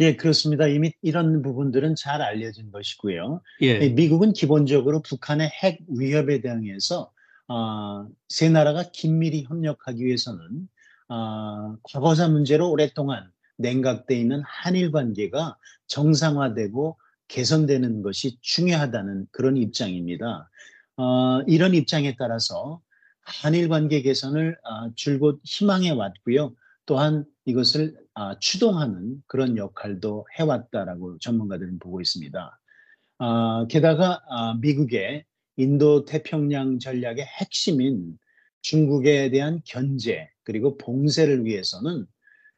예, 0.02 0.18
그렇습니다. 0.18 0.68
이미 0.68 0.92
이런 1.02 1.42
부분들은 1.42 1.96
잘 1.96 2.22
알려진 2.22 2.70
것이고요. 2.70 3.42
예, 3.62 3.88
미국은 3.88 4.34
기본적으로 4.34 5.02
북한의 5.04 5.52
핵 5.64 5.80
위협에 5.88 6.42
대응해서 6.42 7.14
어, 7.48 8.10
세 8.28 8.50
나라가 8.50 8.84
긴밀히 8.92 9.44
협력하기 9.44 10.04
위해서는 10.04 10.68
어, 11.12 11.76
과거사 11.84 12.30
문제로 12.30 12.72
오랫동안 12.72 13.30
냉각돼 13.58 14.18
있는 14.18 14.42
한일 14.46 14.92
관계가 14.92 15.58
정상화되고 15.88 16.98
개선되는 17.28 18.02
것이 18.02 18.38
중요하다는 18.40 19.28
그런 19.32 19.58
입장입니다. 19.58 20.50
어, 20.96 21.42
이런 21.48 21.74
입장에 21.74 22.16
따라서 22.18 22.82
한일 23.24 23.68
관계 23.68 24.02
개선을 24.02 24.58
어, 24.64 24.94
줄곧 24.96 25.42
희망해 25.44 25.90
왔고요. 25.90 26.56
또한 26.86 27.26
이것을 27.44 27.94
어, 28.14 28.40
추동하는 28.40 29.22
그런 29.28 29.58
역할도 29.58 30.28
해왔다라고 30.40 31.20
전문가들은 31.20 31.80
보고 31.80 32.00
있습니다. 32.00 32.60
어, 33.20 33.68
게다가 33.68 34.22
어, 34.30 34.54
미국의 34.56 35.26
인도 35.58 36.06
태평양 36.06 36.80
전략의 36.80 37.26
핵심인 37.26 38.18
중국에 38.62 39.30
대한 39.30 39.62
견제 39.66 40.30
그리고 40.44 40.78
봉쇄를 40.78 41.46
위해서는 41.46 42.06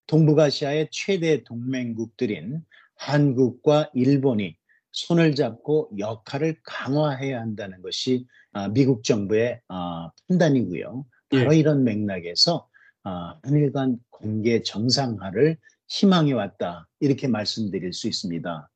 동북아시아의 0.08 0.90
최대 0.92 1.44
동맹국들인 1.44 2.62
한국과 2.96 3.92
일본이 3.94 4.56
손을 4.92 5.36
잡고 5.36 5.92
역할을 5.98 6.58
강화해야 6.64 7.40
한다는 7.40 7.82
것이 7.82 8.28
아, 8.52 8.68
미국 8.68 9.04
정부의 9.04 9.62
아, 9.68 10.12
판단이고요. 10.28 11.06
바로 11.30 11.54
예. 11.54 11.58
이런 11.58 11.84
맥락에서 11.84 12.68
아, 13.04 13.38
한일 13.44 13.72
간 13.72 13.98
관계 14.12 14.62
정상화를 14.62 15.58
희망해 15.88 16.34
왔다 16.34 16.88
이렇게 17.00 17.28
말씀드릴 17.28 17.94
수 17.94 18.08
있습니다. 18.08 18.70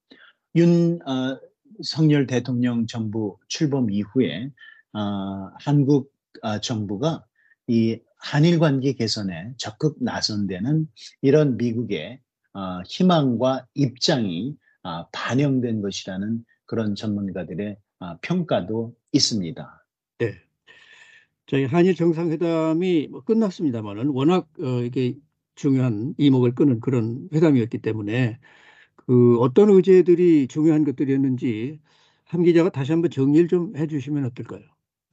윤 0.55 0.99
어, 1.07 1.39
성열 1.83 2.25
대통령 2.25 2.87
정부 2.87 3.37
출범 3.47 3.91
이후에 3.91 4.49
어, 4.93 5.51
한국 5.59 6.11
어, 6.41 6.59
정부가 6.59 7.23
이 7.67 7.99
한일 8.17 8.59
관계 8.59 8.93
개선에 8.93 9.53
적극 9.57 9.97
나선 10.01 10.47
데는 10.47 10.87
이런 11.21 11.57
미국의 11.57 12.19
어, 12.53 12.81
희망과 12.85 13.67
입장이 13.75 14.55
아, 14.83 15.07
반영된 15.11 15.81
것이라는 15.81 16.43
그런 16.65 16.95
전문가들의 16.95 17.77
아, 17.99 18.17
평가도 18.21 18.93
있습니다. 19.11 19.85
네. 20.19 20.33
저희 21.45 21.65
한일 21.65 21.95
정상회담이 21.95 23.07
뭐 23.09 23.23
끝났습니다만은 23.23 24.07
워낙 24.09 24.47
어, 24.59 24.81
이게 24.81 25.15
중요한 25.55 26.13
이목을 26.17 26.55
끄는 26.55 26.79
그런 26.79 27.29
회담이었기 27.33 27.79
때문에 27.79 28.39
그 28.95 29.37
어떤 29.39 29.69
의제들이 29.69 30.47
중요한 30.47 30.83
것들이었는지 30.83 31.79
함 32.25 32.43
기자가 32.43 32.69
다시 32.69 32.91
한번 32.91 33.09
정리를 33.09 33.47
좀 33.47 33.75
해주시면 33.75 34.25
어떨까요? 34.25 34.63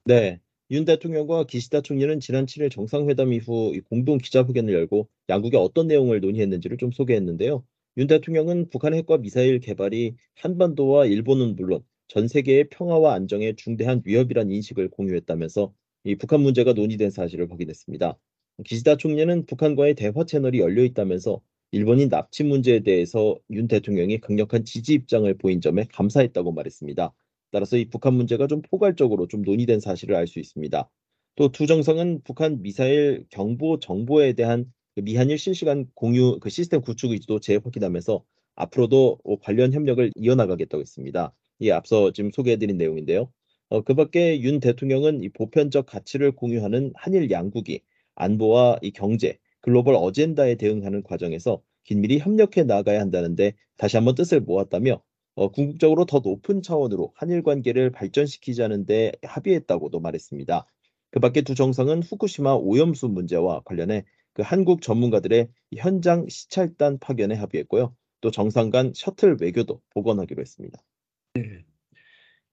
네. 0.05 0.41
윤 0.75 0.85
대통령과 0.85 1.45
기시다 1.45 1.83
총리는 1.83 2.19
지난 2.19 2.47
7일 2.47 2.69
정상회담 2.69 3.33
이후 3.33 3.73
이 3.77 3.81
공동 3.81 4.19
기자회견을 4.19 4.75
열고 4.75 5.09
양국이 5.29 5.57
어떤 5.57 5.87
내용을 5.87 6.19
논의했는지를 6.19 6.79
좀 6.79 6.91
소개했는데요. 6.91 7.65
윤 7.97 8.07
대통령은 8.09 8.71
북한의 8.71 8.99
핵과 8.99 9.19
미사일 9.19 9.61
개발이 9.61 10.17
한반도와 10.35 11.07
일본은 11.07 11.55
물론 11.55 11.85
전 12.09 12.27
세계의 12.27 12.71
평화와 12.71 13.15
안정에 13.15 13.55
중대한 13.55 14.03
위협이란 14.05 14.51
인식을 14.51 14.91
공유했다면서 14.91 15.73
이 16.07 16.17
북한 16.17 16.41
문제가 16.41 16.73
논의된 16.73 17.11
사실을 17.11 17.49
확인했습니다. 17.53 18.19
기시다 18.65 18.97
총리는 18.97 19.47
북한과의 19.47 19.95
대화 19.95 20.25
채널이 20.25 20.59
열려 20.59 20.83
있다면서 20.83 21.41
일본인 21.71 22.09
납치 22.09 22.43
문제에 22.43 22.81
대해서 22.81 23.39
윤 23.53 23.69
대통령이 23.69 24.19
강력한 24.19 24.65
지지 24.65 24.95
입장을 24.95 25.33
보인 25.39 25.61
점에 25.61 25.87
감사했다고 25.93 26.51
말했습니다. 26.51 27.13
따라서 27.55 27.77
이 27.77 27.85
북한 27.89 28.15
문제가 28.15 28.49
좀 28.49 28.63
포괄적으로 28.63 29.29
좀 29.29 29.43
논의된 29.43 29.79
사실을 29.79 30.17
알 30.17 30.27
수 30.27 30.41
있습니다. 30.41 30.91
또 31.37 31.49
두 31.53 31.67
정상은 31.69 32.21
북한 32.25 32.63
미사일 32.63 33.27
경보 33.31 33.79
정보에 33.79 34.33
대한 34.33 34.73
그 34.97 35.03
미한일 35.03 35.39
실시간 35.39 35.87
공유 35.95 36.41
그 36.41 36.51
시스템 36.51 36.81
구축 36.81 37.13
의지도 37.13 37.39
재확인하면서 37.39 38.25
앞으로도 38.57 39.19
관련 39.43 39.73
협력을 39.73 40.11
이어나가겠다고 40.17 40.81
했습니다. 40.81 41.33
이 41.61 41.71
앞서 41.71 42.13
지금 42.13 42.33
소개해드린 42.33 42.77
내용인데요. 42.77 43.31
어, 43.69 43.83
그 43.83 43.95
밖에 43.95 44.41
윤 44.41 44.59
대통령은 44.59 45.23
이 45.23 45.29
보편적 45.29 45.87
가치를 45.87 46.33
공유하는 46.33 46.93
한일 46.97 47.31
양국이 47.31 47.83
안보와 48.17 48.81
이 48.83 48.91
경제, 48.91 49.39
글로벌 49.61 49.95
어젠다에 49.95 50.57
대응하는 50.57 51.05
과정에서 51.05 51.63
긴밀히 51.85 52.19
협력해 52.19 52.65
나가야 52.65 53.01
한다는데 53.01 53.55
다시 53.77 53.97
한번 53.97 54.17
뜻을 54.17 54.41
모았다며 54.41 55.01
어, 55.35 55.51
궁극적으로 55.51 56.05
더 56.05 56.21
높은 56.21 56.63
차원으로 56.63 57.13
한일 57.17 57.43
관계를 57.43 57.91
발전시키자는 57.91 58.87
데 58.87 59.13
합의했다고도 59.23 60.01
말했습니다. 60.01 60.67
그 61.11 61.21
밖에 61.21 61.43
두 61.43 61.55
정상은 61.55 62.03
후쿠시마 62.03 62.55
오염수 62.55 63.09
문제와 63.09 63.63
관련해 63.65 64.05
그 64.33 64.43
한국 64.43 64.83
전문가들의 64.83 65.49
현장 65.77 66.29
시찰단 66.29 66.99
파견에 66.99 67.35
합의했고요. 67.37 67.95
또 68.21 68.31
정상 68.31 68.71
간 68.71 68.93
셔틀 68.95 69.37
외교도 69.41 69.81
복원하기로 69.91 70.41
했습니다. 70.41 70.81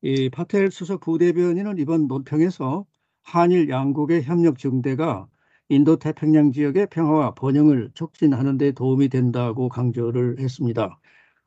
이 0.03 0.29
파텔 0.29 0.71
수석 0.71 0.99
부대변인은 1.01 1.77
이번 1.79 2.07
논평에서 2.07 2.85
한일 3.23 3.69
양국의 3.69 4.23
협력 4.23 4.57
증대가 4.57 5.27
인도 5.69 5.97
태평양 5.97 6.51
지역의 6.51 6.87
평화와 6.91 7.33
번영을 7.33 7.91
촉진하는 7.93 8.57
데 8.57 8.71
도움이 8.71 9.09
된다고 9.09 9.69
강조를 9.69 10.39
했습니다. 10.39 10.99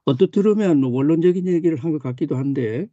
언뜻 0.06 0.30
들으면 0.30 0.82
원론적인 0.82 1.46
얘기를 1.48 1.78
한 1.82 1.92
것 1.92 2.02
같기도 2.02 2.36
한데 2.36 2.88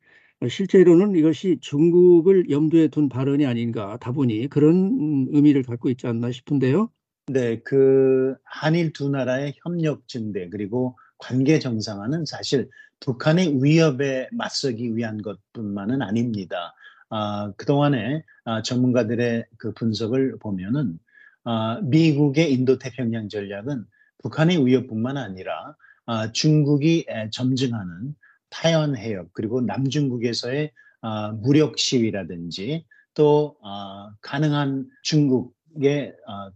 실제로는 0.47 1.15
이것이 1.15 1.57
중국을 1.61 2.49
염두에 2.49 2.87
둔 2.87 3.09
발언이 3.09 3.45
아닌가 3.45 3.97
다분히 4.01 4.47
그런 4.47 5.27
의미를 5.31 5.63
갖고 5.63 5.89
있지 5.89 6.07
않나 6.07 6.31
싶은데요. 6.31 6.89
네, 7.27 7.59
그 7.63 8.35
한일 8.43 8.93
두 8.93 9.09
나라의 9.09 9.53
협력 9.63 10.07
증대 10.07 10.49
그리고 10.49 10.97
관계 11.17 11.59
정상화는 11.59 12.25
사실 12.25 12.69
북한의 13.01 13.63
위협에 13.63 14.29
맞서기 14.31 14.95
위한 14.95 15.21
것뿐만은 15.21 16.01
아닙니다. 16.01 16.73
아, 17.09 17.51
그동안에 17.57 18.23
아, 18.45 18.61
전문가들의 18.63 19.45
그 19.57 19.73
분석을 19.73 20.37
보면은 20.39 20.97
아, 21.43 21.79
미국의 21.83 22.51
인도 22.51 22.79
태평양 22.79 23.29
전략은 23.29 23.85
북한의 24.23 24.65
위협뿐만 24.65 25.17
아니라 25.17 25.75
아, 26.05 26.31
중국이 26.31 27.05
에, 27.07 27.29
점증하는 27.31 28.15
타이완 28.49 28.95
해협 28.97 29.29
그리고 29.33 29.61
남중국에서의 29.61 30.71
아, 31.01 31.31
무력 31.31 31.79
시위라든지 31.79 32.85
또 33.13 33.57
아, 33.63 34.11
가능한 34.21 34.87
중국의 35.03 36.13
아, 36.27 36.51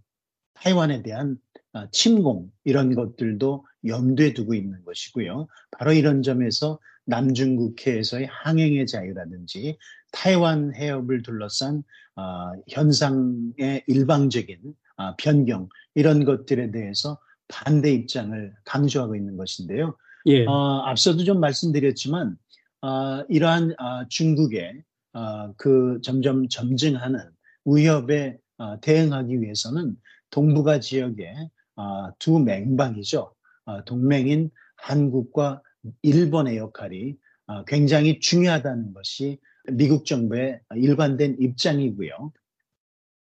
타이완에 0.53 1.01
대한 1.03 1.37
아, 1.73 1.87
침공 1.91 2.51
이런 2.63 2.95
것들도 2.95 3.65
염두에 3.85 4.33
두고 4.33 4.53
있는 4.53 4.83
것이고요. 4.83 5.47
바로 5.71 5.93
이런 5.93 6.23
점에서 6.23 6.79
남중국해에서의 7.05 8.27
항행의 8.27 8.87
자유라든지 8.87 9.77
타이완 10.11 10.73
해협을 10.73 11.21
둘러싼 11.21 11.83
어, 12.15 12.53
현상의 12.69 13.83
일방적인 13.87 14.59
어, 14.97 15.15
변경 15.17 15.67
이런 15.93 16.23
것들에 16.23 16.71
대해서 16.71 17.19
반대 17.47 17.91
입장을 17.91 18.53
강조하고 18.65 19.15
있는 19.15 19.37
것인데요. 19.37 19.97
예. 20.27 20.45
어, 20.45 20.81
앞서도 20.85 21.23
좀 21.23 21.39
말씀드렸지만 21.39 22.37
어, 22.81 23.23
이러한 23.29 23.71
어, 23.79 24.07
중국의 24.09 24.83
어, 25.13 25.53
그 25.53 25.99
점점 26.03 26.47
점증하는 26.47 27.19
위협에 27.65 28.37
어, 28.57 28.79
대응하기 28.79 29.41
위해서는 29.41 29.95
동북아 30.29 30.79
지역의 30.79 31.49
어, 31.75 32.09
두 32.19 32.39
맹방이죠. 32.39 33.33
어, 33.65 33.83
동맹인 33.85 34.51
한국과 34.77 35.61
일본의 36.01 36.57
역할이 36.57 37.15
어, 37.47 37.63
굉장히 37.65 38.19
중요하다는 38.19 38.93
것이 38.93 39.39
미국 39.71 40.05
정부의 40.05 40.61
일관된 40.75 41.37
입장이고요. 41.39 42.31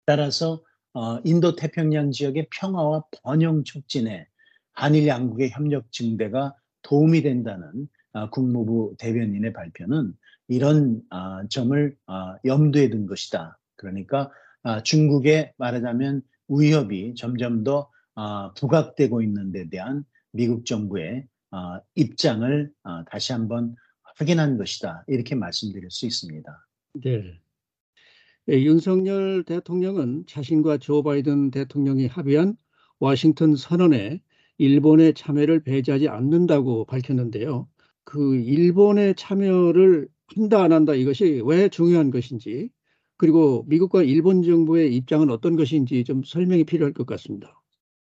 따라서 0.06 0.62
어, 0.94 1.18
인도 1.24 1.56
태평양 1.56 2.12
지역의 2.12 2.48
평화와 2.50 3.04
번영 3.22 3.64
촉진에 3.64 4.26
한일 4.72 5.06
양국의 5.06 5.50
협력 5.50 5.90
증대가 5.92 6.54
도움이 6.82 7.22
된다는 7.22 7.88
어, 8.12 8.30
국무부 8.30 8.94
대변인의 8.98 9.52
발표는 9.52 10.14
이런 10.48 11.02
어, 11.10 11.46
점을 11.48 11.96
어, 12.06 12.36
염두에 12.44 12.90
둔 12.90 13.06
것이다. 13.06 13.58
그러니까 13.76 14.30
어, 14.62 14.82
중국의 14.82 15.52
말하자면 15.58 16.22
위협이 16.48 17.14
점점 17.16 17.64
더 17.64 17.90
어, 18.14 18.54
부각되고 18.54 19.20
있는 19.20 19.50
데 19.50 19.68
대한 19.68 20.04
미국 20.30 20.64
정부의 20.64 21.26
어, 21.50 21.80
입장을 21.96 22.70
어, 22.84 23.04
다시 23.04 23.32
한번 23.32 23.74
확인한 24.16 24.58
것이다. 24.58 25.04
이렇게 25.08 25.34
말씀드릴 25.34 25.90
수 25.90 26.06
있습니다. 26.06 26.66
네. 27.02 27.40
예, 28.50 28.60
윤석열 28.60 29.42
대통령은 29.44 30.24
자신과 30.26 30.76
조 30.76 31.02
바이든 31.02 31.50
대통령이 31.50 32.06
합의한 32.06 32.56
워싱턴 32.98 33.56
선언에 33.56 34.20
일본의 34.58 35.14
참여를 35.14 35.62
배제하지 35.64 36.08
않는다고 36.08 36.84
밝혔는데요. 36.84 37.66
그 38.04 38.36
일본의 38.36 39.14
참여를 39.16 40.08
한다 40.36 40.62
안 40.62 40.72
한다 40.72 40.94
이것이 40.94 41.42
왜 41.46 41.70
중요한 41.70 42.10
것인지 42.10 42.68
그리고 43.16 43.64
미국과 43.66 44.02
일본 44.02 44.42
정부의 44.42 44.94
입장은 44.94 45.30
어떤 45.30 45.56
것인지 45.56 46.04
좀 46.04 46.22
설명이 46.22 46.64
필요할 46.64 46.92
것 46.92 47.06
같습니다. 47.06 47.58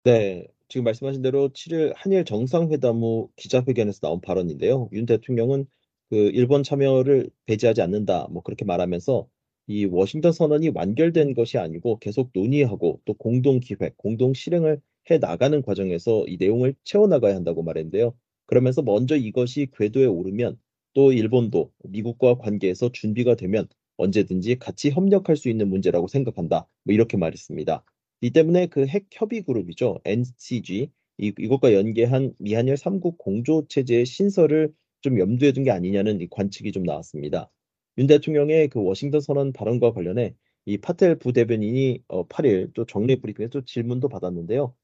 네, 0.04 0.46
지금 0.68 0.84
말씀하신 0.84 1.20
대로 1.20 1.50
7일 1.50 1.92
한일 1.94 2.24
정상회담 2.24 2.96
후 3.02 3.28
기자회견에서 3.36 4.00
나온 4.00 4.22
발언인데요. 4.22 4.88
윤 4.92 5.04
대통령은 5.04 5.66
그 6.08 6.16
일본 6.16 6.62
참여를 6.62 7.28
배제하지 7.44 7.82
않는다, 7.82 8.28
뭐 8.30 8.42
그렇게 8.42 8.64
말하면서 8.64 9.26
이 9.66 9.84
워싱턴 9.86 10.32
선언이 10.32 10.70
완결된 10.74 11.34
것이 11.34 11.58
아니고 11.58 11.98
계속 11.98 12.30
논의하고 12.34 13.00
또 13.04 13.14
공동 13.14 13.60
기획, 13.60 13.96
공동 13.96 14.34
실행을 14.34 14.80
해 15.10 15.18
나가는 15.18 15.62
과정에서 15.62 16.24
이 16.28 16.36
내용을 16.38 16.74
채워 16.84 17.06
나가야 17.06 17.34
한다고 17.34 17.62
말했는데요. 17.62 18.14
그러면서 18.46 18.82
먼저 18.82 19.16
이것이 19.16 19.68
궤도에 19.76 20.04
오르면 20.06 20.58
또 20.94 21.12
일본도 21.12 21.72
미국과 21.84 22.36
관계에서 22.38 22.90
준비가 22.92 23.34
되면 23.34 23.66
언제든지 23.96 24.58
같이 24.58 24.90
협력할 24.90 25.36
수 25.36 25.48
있는 25.48 25.68
문제라고 25.70 26.08
생각한다. 26.08 26.68
뭐 26.84 26.94
이렇게 26.94 27.16
말했습니다. 27.16 27.84
이 28.20 28.30
때문에 28.30 28.66
그 28.66 28.86
핵 28.86 29.06
협의 29.12 29.42
그룹이죠. 29.42 30.00
NCG 30.04 30.90
이, 31.18 31.32
이것과 31.38 31.74
연계한 31.74 32.34
미한일 32.38 32.76
3국 32.76 33.16
공조 33.18 33.66
체제의 33.68 34.06
신설을 34.06 34.72
좀 35.00 35.18
염두에 35.18 35.52
둔 35.52 35.64
게 35.64 35.70
아니냐는 35.70 36.20
이 36.20 36.28
관측이 36.30 36.72
좀 36.72 36.82
나왔습니다. 36.84 37.50
윤 37.98 38.06
대통령의 38.06 38.68
그 38.68 38.82
워싱턴 38.82 39.20
선언 39.20 39.52
발언과 39.52 39.92
관련해 39.92 40.34
이 40.64 40.78
파텔 40.78 41.18
부대변인이 41.18 42.04
어, 42.08 42.26
8일 42.26 42.72
또 42.74 42.84
정례 42.86 43.16
브리핑에서 43.16 43.62
질문도 43.64 44.08
받았는데요. 44.08 44.74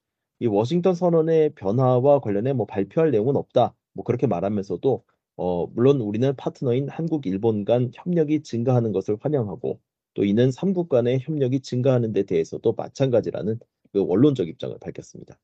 이 0.40 0.47
워싱턴 0.47 0.94
선언의 0.94 1.55
변화와 1.55 2.21
관련해 2.21 2.53
뭐 2.53 2.66
발표할 2.66 3.11
내용은 3.11 3.37
없다. 3.37 3.75
뭐 3.94 4.05
그렇게 4.05 4.27
말하면서도 4.27 5.05
어, 5.37 5.66
물론 5.68 6.01
우리는 6.01 6.35
파트너인 6.37 6.88
한국, 6.88 7.27
일본 7.27 7.64
간 7.64 7.90
협력이 7.94 8.42
증가하는 8.42 8.92
것을 8.92 9.16
환영하고 9.21 9.81
또 10.14 10.25
이는 10.25 10.51
3국 10.51 10.88
간의 10.88 11.21
협력이 11.21 11.61
증가하는 11.61 12.12
데 12.12 12.25
대해서도 12.25 12.73
마찬가지라는 12.73 13.59
그 13.92 14.05
원론적 14.05 14.49
입장을 14.49 14.77
밝혔습니다. 14.81 15.38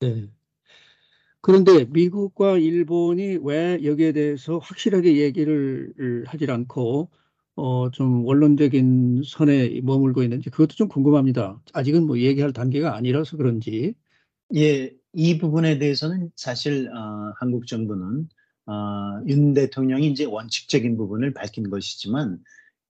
네. 0.00 0.28
그런데 1.42 1.84
미국과 1.86 2.58
일본이 2.58 3.38
왜 3.42 3.78
여기에 3.82 4.12
대해서 4.12 4.58
확실하게 4.58 5.18
얘기를 5.18 5.92
하질 6.26 6.50
않고 6.50 7.08
어, 7.56 7.90
좀 7.90 8.24
원론적인 8.24 9.22
선에 9.24 9.80
머물고 9.82 10.22
있는지 10.22 10.50
그것도 10.50 10.74
좀 10.76 10.88
궁금합니다. 10.88 11.60
아직은 11.72 12.06
뭐 12.06 12.18
얘기할 12.18 12.52
단계가 12.52 12.94
아니라서 12.94 13.36
그런지. 13.36 13.94
예, 14.54 14.92
이 15.12 15.38
부분에 15.38 15.78
대해서는 15.78 16.30
사실 16.36 16.88
어, 16.88 17.32
한국 17.38 17.66
정부는 17.66 18.28
어, 18.66 19.22
윤 19.28 19.52
대통령이 19.52 20.06
이제 20.08 20.24
원칙적인 20.24 20.96
부분을 20.96 21.34
밝힌 21.34 21.68
것이지만 21.70 22.38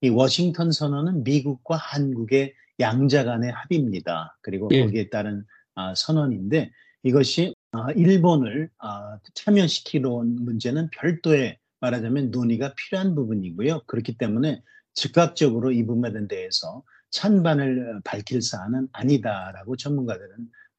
이 0.01 0.09
워싱턴 0.09 0.71
선언은 0.71 1.23
미국과 1.23 1.75
한국의 1.77 2.53
양자 2.79 3.23
간의 3.23 3.51
합의입니다. 3.51 4.37
그리고 4.41 4.69
예. 4.71 4.83
거기에 4.83 5.09
따른 5.09 5.43
아, 5.75 5.93
선언인데 5.95 6.71
이것이 7.03 7.53
아, 7.55 7.60
일본을 7.95 8.69
아, 8.79 9.17
참여시키는 9.33 10.43
문제는 10.43 10.89
별도의 10.91 11.57
말하자면 11.79 12.31
논의가 12.31 12.73
필요한 12.75 13.15
부분이고요. 13.15 13.83
그렇기 13.87 14.17
때문에 14.17 14.61
즉각적으로 14.93 15.71
이 15.71 15.85
부분에 15.85 16.27
대해서 16.27 16.83
찬반을 17.11 18.01
밝힐 18.03 18.41
사안은 18.41 18.89
아니다라고 18.91 19.77
전문가들은 19.77 20.29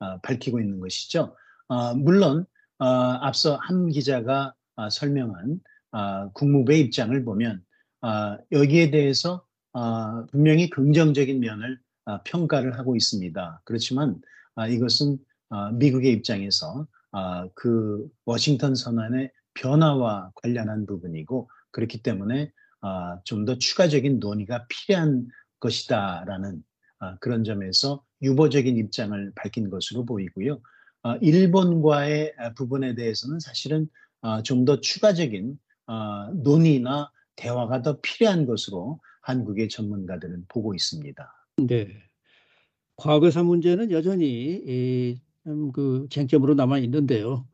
어, 0.00 0.20
밝히고 0.20 0.60
있는 0.60 0.80
것이죠. 0.80 1.36
어, 1.68 1.94
물론 1.94 2.44
어, 2.78 2.84
앞서 2.84 3.56
한 3.56 3.88
기자가 3.88 4.54
아, 4.76 4.90
설명한 4.90 5.60
아, 5.92 6.30
국무부의 6.34 6.80
입장을 6.80 7.24
보면 7.24 7.62
아, 8.00 8.38
여기에 8.50 8.90
대해서 8.90 9.44
아, 9.72 10.26
분명히 10.30 10.68
긍정적인 10.68 11.40
면을 11.40 11.78
아, 12.04 12.22
평가를 12.22 12.78
하고 12.78 12.96
있습니다. 12.96 13.62
그렇지만 13.64 14.20
아, 14.54 14.68
이것은 14.68 15.18
아, 15.18 15.31
미국의 15.74 16.12
입장에서 16.12 16.86
아, 17.12 17.46
그 17.54 18.08
워싱턴 18.24 18.74
선언의 18.74 19.30
변화와 19.54 20.32
관련한 20.36 20.86
부분이고 20.86 21.50
그렇기 21.70 22.02
때문에 22.02 22.50
아, 22.80 23.20
좀더 23.24 23.58
추가적인 23.58 24.18
논의가 24.18 24.66
필요한 24.68 25.28
것이다라는 25.60 26.62
아, 26.98 27.16
그런 27.18 27.44
점에서 27.44 28.02
유보적인 28.22 28.76
입장을 28.76 29.32
밝힌 29.34 29.70
것으로 29.70 30.04
보이고요. 30.04 30.60
아, 31.02 31.16
일본과의 31.20 32.34
아, 32.38 32.54
부분에 32.54 32.94
대해서는 32.94 33.38
사실은 33.40 33.88
아, 34.22 34.42
좀더 34.42 34.80
추가적인 34.80 35.58
아, 35.86 36.30
논의나 36.34 37.10
대화가 37.36 37.82
더 37.82 38.00
필요한 38.00 38.46
것으로 38.46 39.00
한국의 39.22 39.68
전문가들은 39.68 40.46
보고 40.48 40.74
있습니다. 40.74 41.48
네. 41.68 41.88
과거사 42.96 43.42
문제는 43.42 43.90
여전히 43.90 45.20
그 45.72 46.06
쟁점으로 46.10 46.54
남아 46.54 46.78
있는데요. 46.80 47.46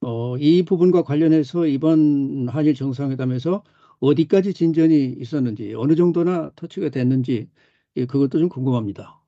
어, 0.00 0.36
이 0.38 0.64
부분과 0.64 1.02
관련해서 1.04 1.66
이번 1.66 2.48
한일 2.48 2.74
정상회담에서 2.74 3.64
어디까지 4.00 4.54
진전이 4.54 5.16
있었는지, 5.18 5.74
어느 5.74 5.96
정도나 5.96 6.52
터치가 6.56 6.90
됐는지, 6.90 7.48
예, 7.96 8.06
그것도 8.06 8.38
좀 8.40 8.48
궁금합니다. 8.48 9.22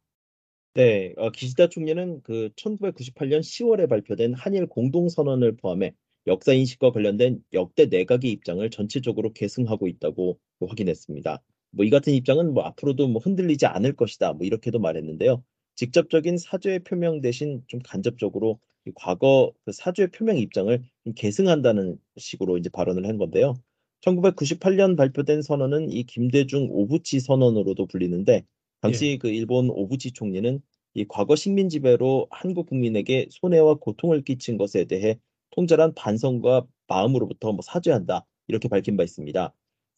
네, 0.74 1.14
어, 1.16 1.30
기시다 1.30 1.68
총리는 1.68 2.22
그 2.22 2.50
1998년 2.56 3.40
10월에 3.40 3.88
발표된 3.88 4.34
한일 4.34 4.66
공동선언을 4.66 5.56
포함해 5.56 5.94
역사 6.26 6.52
인식과 6.52 6.90
관련된 6.92 7.40
역대 7.52 7.86
내각의 7.86 8.30
입장을 8.32 8.68
전체적으로 8.70 9.32
계승하고 9.32 9.86
있다고 9.88 10.38
확인했습니다. 10.60 11.42
뭐 11.72 11.86
이 11.86 11.90
같은 11.90 12.12
입장은 12.14 12.54
뭐 12.54 12.64
앞으로도 12.64 13.08
뭐 13.08 13.20
흔들리지 13.22 13.66
않을 13.66 13.94
것이다. 13.94 14.32
뭐 14.32 14.46
이렇게도 14.46 14.78
말했는데요. 14.80 15.44
직접적인 15.76 16.38
사죄의 16.38 16.80
표명 16.84 17.20
대신 17.20 17.62
좀 17.66 17.80
간접적으로 17.84 18.60
이 18.86 18.92
과거 18.94 19.52
그 19.64 19.72
사죄의 19.72 20.10
표명 20.10 20.36
입장을 20.38 20.82
좀 21.04 21.12
계승한다는 21.14 21.98
식으로 22.16 22.58
이제 22.58 22.68
발언을 22.70 23.06
한 23.06 23.18
건데요. 23.18 23.54
1998년 24.02 24.96
발표된 24.96 25.42
선언은 25.42 25.90
이 25.90 26.04
김대중 26.04 26.68
오부치 26.70 27.20
선언으로도 27.20 27.86
불리는데 27.86 28.44
당시 28.80 29.18
그 29.20 29.28
일본 29.28 29.70
오부치 29.70 30.12
총리는 30.12 30.60
이 30.94 31.04
과거 31.08 31.34
식민 31.36 31.68
지배로 31.68 32.28
한국 32.30 32.66
국민에게 32.66 33.28
손해와 33.30 33.76
고통을 33.76 34.22
끼친 34.22 34.58
것에 34.58 34.84
대해 34.84 35.18
통절한 35.50 35.94
반성과 35.94 36.66
마음으로부터 36.86 37.52
뭐 37.52 37.62
사죄한다 37.62 38.26
이렇게 38.46 38.68
밝힌 38.68 38.96
바 38.96 39.02
있습니다. 39.02 39.54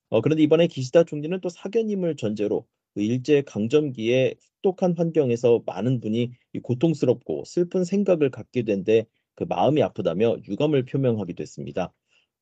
어, 0.08 0.20
그런데 0.20 0.42
이번에 0.42 0.68
기시다 0.68 1.02
총리는 1.04 1.40
또 1.40 1.48
사견임을 1.48 2.16
전제로 2.16 2.60
그 2.60 2.75
일제 3.00 3.42
강점기에 3.42 4.34
혹독한 4.56 4.94
환경에서 4.96 5.62
많은 5.66 6.00
분이 6.00 6.32
고통스럽고 6.62 7.44
슬픈 7.44 7.84
생각을 7.84 8.30
갖게 8.30 8.62
된데 8.62 9.06
그 9.34 9.44
마음이 9.44 9.82
아프다며 9.82 10.36
유감을 10.48 10.84
표명하기도 10.86 11.42
했습니다. 11.42 11.92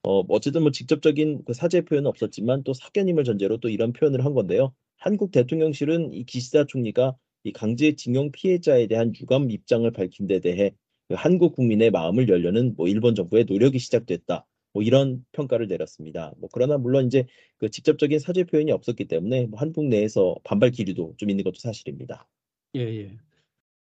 어, 0.04 0.20
어쨌든 0.28 0.62
뭐 0.62 0.70
직접적인 0.70 1.44
그 1.44 1.54
사죄 1.54 1.80
표현은 1.82 2.08
없었지만 2.08 2.62
또 2.62 2.74
사견임을 2.74 3.24
전제로 3.24 3.58
또 3.58 3.68
이런 3.68 3.92
표현을 3.92 4.24
한 4.24 4.34
건데요. 4.34 4.74
한국 4.96 5.32
대통령실은 5.32 6.12
이 6.12 6.24
기시다 6.24 6.64
총리가 6.66 7.16
이 7.44 7.52
강제징용 7.52 8.30
피해자에 8.32 8.86
대한 8.86 9.12
유감 9.18 9.50
입장을 9.50 9.90
밝힌 9.90 10.26
데 10.26 10.40
대해 10.40 10.74
그 11.08 11.14
한국 11.14 11.54
국민의 11.54 11.90
마음을 11.90 12.28
열려는 12.28 12.74
뭐 12.76 12.88
일본 12.88 13.14
정부의 13.14 13.44
노력이 13.44 13.78
시작됐다. 13.78 14.46
뭐 14.74 14.82
이런 14.82 15.24
평가를 15.32 15.68
내렸습니다. 15.68 16.34
뭐 16.36 16.50
그러나 16.52 16.76
물론 16.76 17.06
이제 17.06 17.24
그 17.58 17.70
직접적인 17.70 18.18
사죄 18.18 18.44
표현이 18.44 18.72
없었기 18.72 19.06
때문에 19.06 19.46
뭐 19.46 19.58
한국 19.58 19.86
내에서 19.86 20.34
반발 20.44 20.70
기류도 20.72 21.14
좀 21.16 21.30
있는 21.30 21.44
것도 21.44 21.54
사실입니다. 21.58 22.28
예, 22.74 22.80
예. 22.80 23.16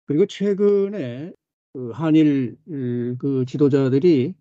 그리고 0.06 0.26
최근에 0.26 1.34
그 1.74 1.92
한일 1.92 2.58
그 3.20 3.46
지도자들이 3.46 4.34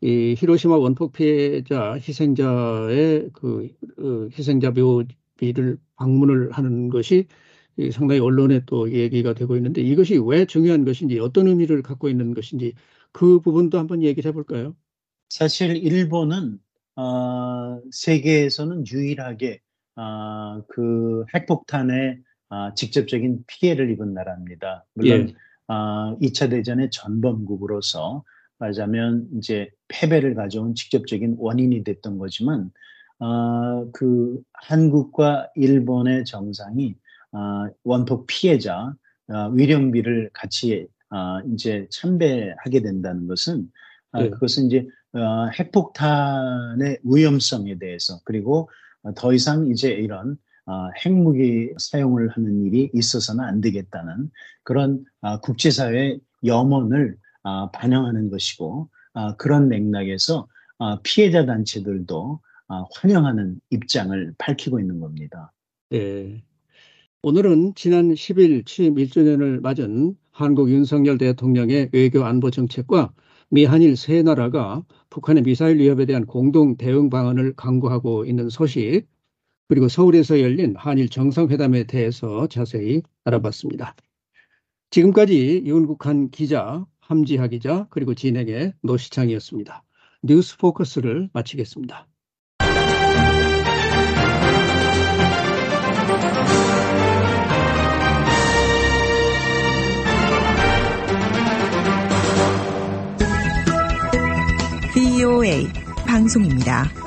이 0.00 0.34
히로시마 0.38 0.76
원폭 0.76 1.12
피해자 1.12 1.94
희생자의 1.94 3.30
그, 3.32 3.68
그 3.96 4.28
희생자 4.32 4.70
묘비를 4.70 5.78
방문을 5.96 6.52
하는 6.52 6.88
것이 6.88 7.26
상당히 7.92 8.20
언론에 8.20 8.60
또 8.66 8.92
얘기가 8.92 9.34
되고 9.34 9.56
있는데 9.56 9.82
이것이 9.82 10.20
왜 10.24 10.44
중요한 10.46 10.84
것인지 10.84 11.18
어떤 11.18 11.48
의미를 11.48 11.82
갖고 11.82 12.08
있는 12.08 12.32
것인지 12.32 12.74
그 13.12 13.40
부분도 13.40 13.78
한번 13.78 14.02
얘기를 14.02 14.28
해볼까요? 14.28 14.76
사실 15.34 15.76
일본은 15.76 16.60
어, 16.94 17.80
세계에서는 17.90 18.86
유일하게 18.86 19.60
어, 19.96 20.62
그 20.68 21.24
핵폭탄에 21.34 22.20
어, 22.50 22.72
직접적인 22.74 23.42
피해를 23.48 23.90
입은 23.90 24.14
나라입니다. 24.14 24.84
물론 24.94 25.30
예. 25.30 25.34
어, 25.66 26.16
2차 26.20 26.50
대전의 26.50 26.90
전범국으로서 26.92 28.22
말하자면 28.58 29.30
이제 29.36 29.70
패배를 29.88 30.36
가져온 30.36 30.76
직접적인 30.76 31.34
원인이 31.40 31.82
됐던 31.82 32.18
거지만 32.18 32.70
어, 33.18 33.90
그 33.90 34.40
한국과 34.52 35.50
일본의 35.56 36.26
정상이 36.26 36.94
어, 37.32 37.66
원폭 37.82 38.28
피해자 38.28 38.94
어, 39.26 39.48
위령비를 39.52 40.30
같이 40.32 40.86
어, 41.10 41.40
이제 41.52 41.88
참배하게 41.90 42.82
된다는 42.82 43.26
것은 43.26 43.68
어, 44.12 44.22
네. 44.22 44.30
그것은 44.30 44.66
이제 44.66 44.86
어, 45.14 45.48
핵폭탄의 45.58 46.98
위험성에 47.04 47.78
대해서 47.78 48.18
그리고 48.24 48.68
더 49.16 49.32
이상 49.32 49.68
이제 49.68 49.90
이런 49.90 50.36
어, 50.66 50.88
핵무기 51.04 51.74
사용을 51.78 52.30
하는 52.30 52.64
일이 52.64 52.90
있어서는 52.94 53.44
안 53.44 53.60
되겠다는 53.60 54.30
그런 54.62 55.04
어, 55.20 55.40
국제사회의 55.40 56.20
염원을 56.44 57.16
어, 57.42 57.70
반영하는 57.70 58.30
것이고 58.30 58.88
어, 59.12 59.36
그런 59.36 59.68
맥락에서 59.68 60.48
어, 60.78 61.00
피해자 61.02 61.44
단체들도 61.44 62.40
어, 62.68 62.84
환영하는 62.94 63.60
입장을 63.70 64.34
밝히고 64.38 64.80
있는 64.80 65.00
겁니다. 65.00 65.52
네. 65.90 66.42
오늘은 67.22 67.74
지난 67.74 68.12
10일 68.12 68.66
취임 68.66 68.96
1주년을 68.96 69.60
맞은 69.60 70.16
한국 70.30 70.70
윤석열 70.70 71.16
대통령의 71.18 71.90
외교 71.92 72.24
안보 72.24 72.50
정책과 72.50 73.12
미 73.50 73.64
한일 73.64 73.96
세 73.96 74.22
나라가 74.22 74.84
북한의 75.10 75.42
미사일 75.42 75.78
위협에 75.78 76.06
대한 76.06 76.26
공동 76.26 76.76
대응 76.76 77.10
방안을 77.10 77.54
강구하고 77.56 78.24
있는 78.24 78.48
소식, 78.48 79.06
그리고 79.68 79.88
서울에서 79.88 80.40
열린 80.40 80.74
한일 80.76 81.08
정상회담에 81.08 81.84
대해서 81.84 82.46
자세히 82.48 83.02
알아봤습니다. 83.24 83.94
지금까지 84.90 85.62
윤국한 85.64 86.30
기자, 86.30 86.86
함지하 87.00 87.48
기자, 87.48 87.86
그리고 87.90 88.14
진행의 88.14 88.74
노시창이었습니다. 88.82 89.82
뉴스 90.22 90.56
포커스를 90.58 91.28
마치겠습니다. 91.32 92.06
VOA 105.24 105.66
방송입니다. 106.06 107.03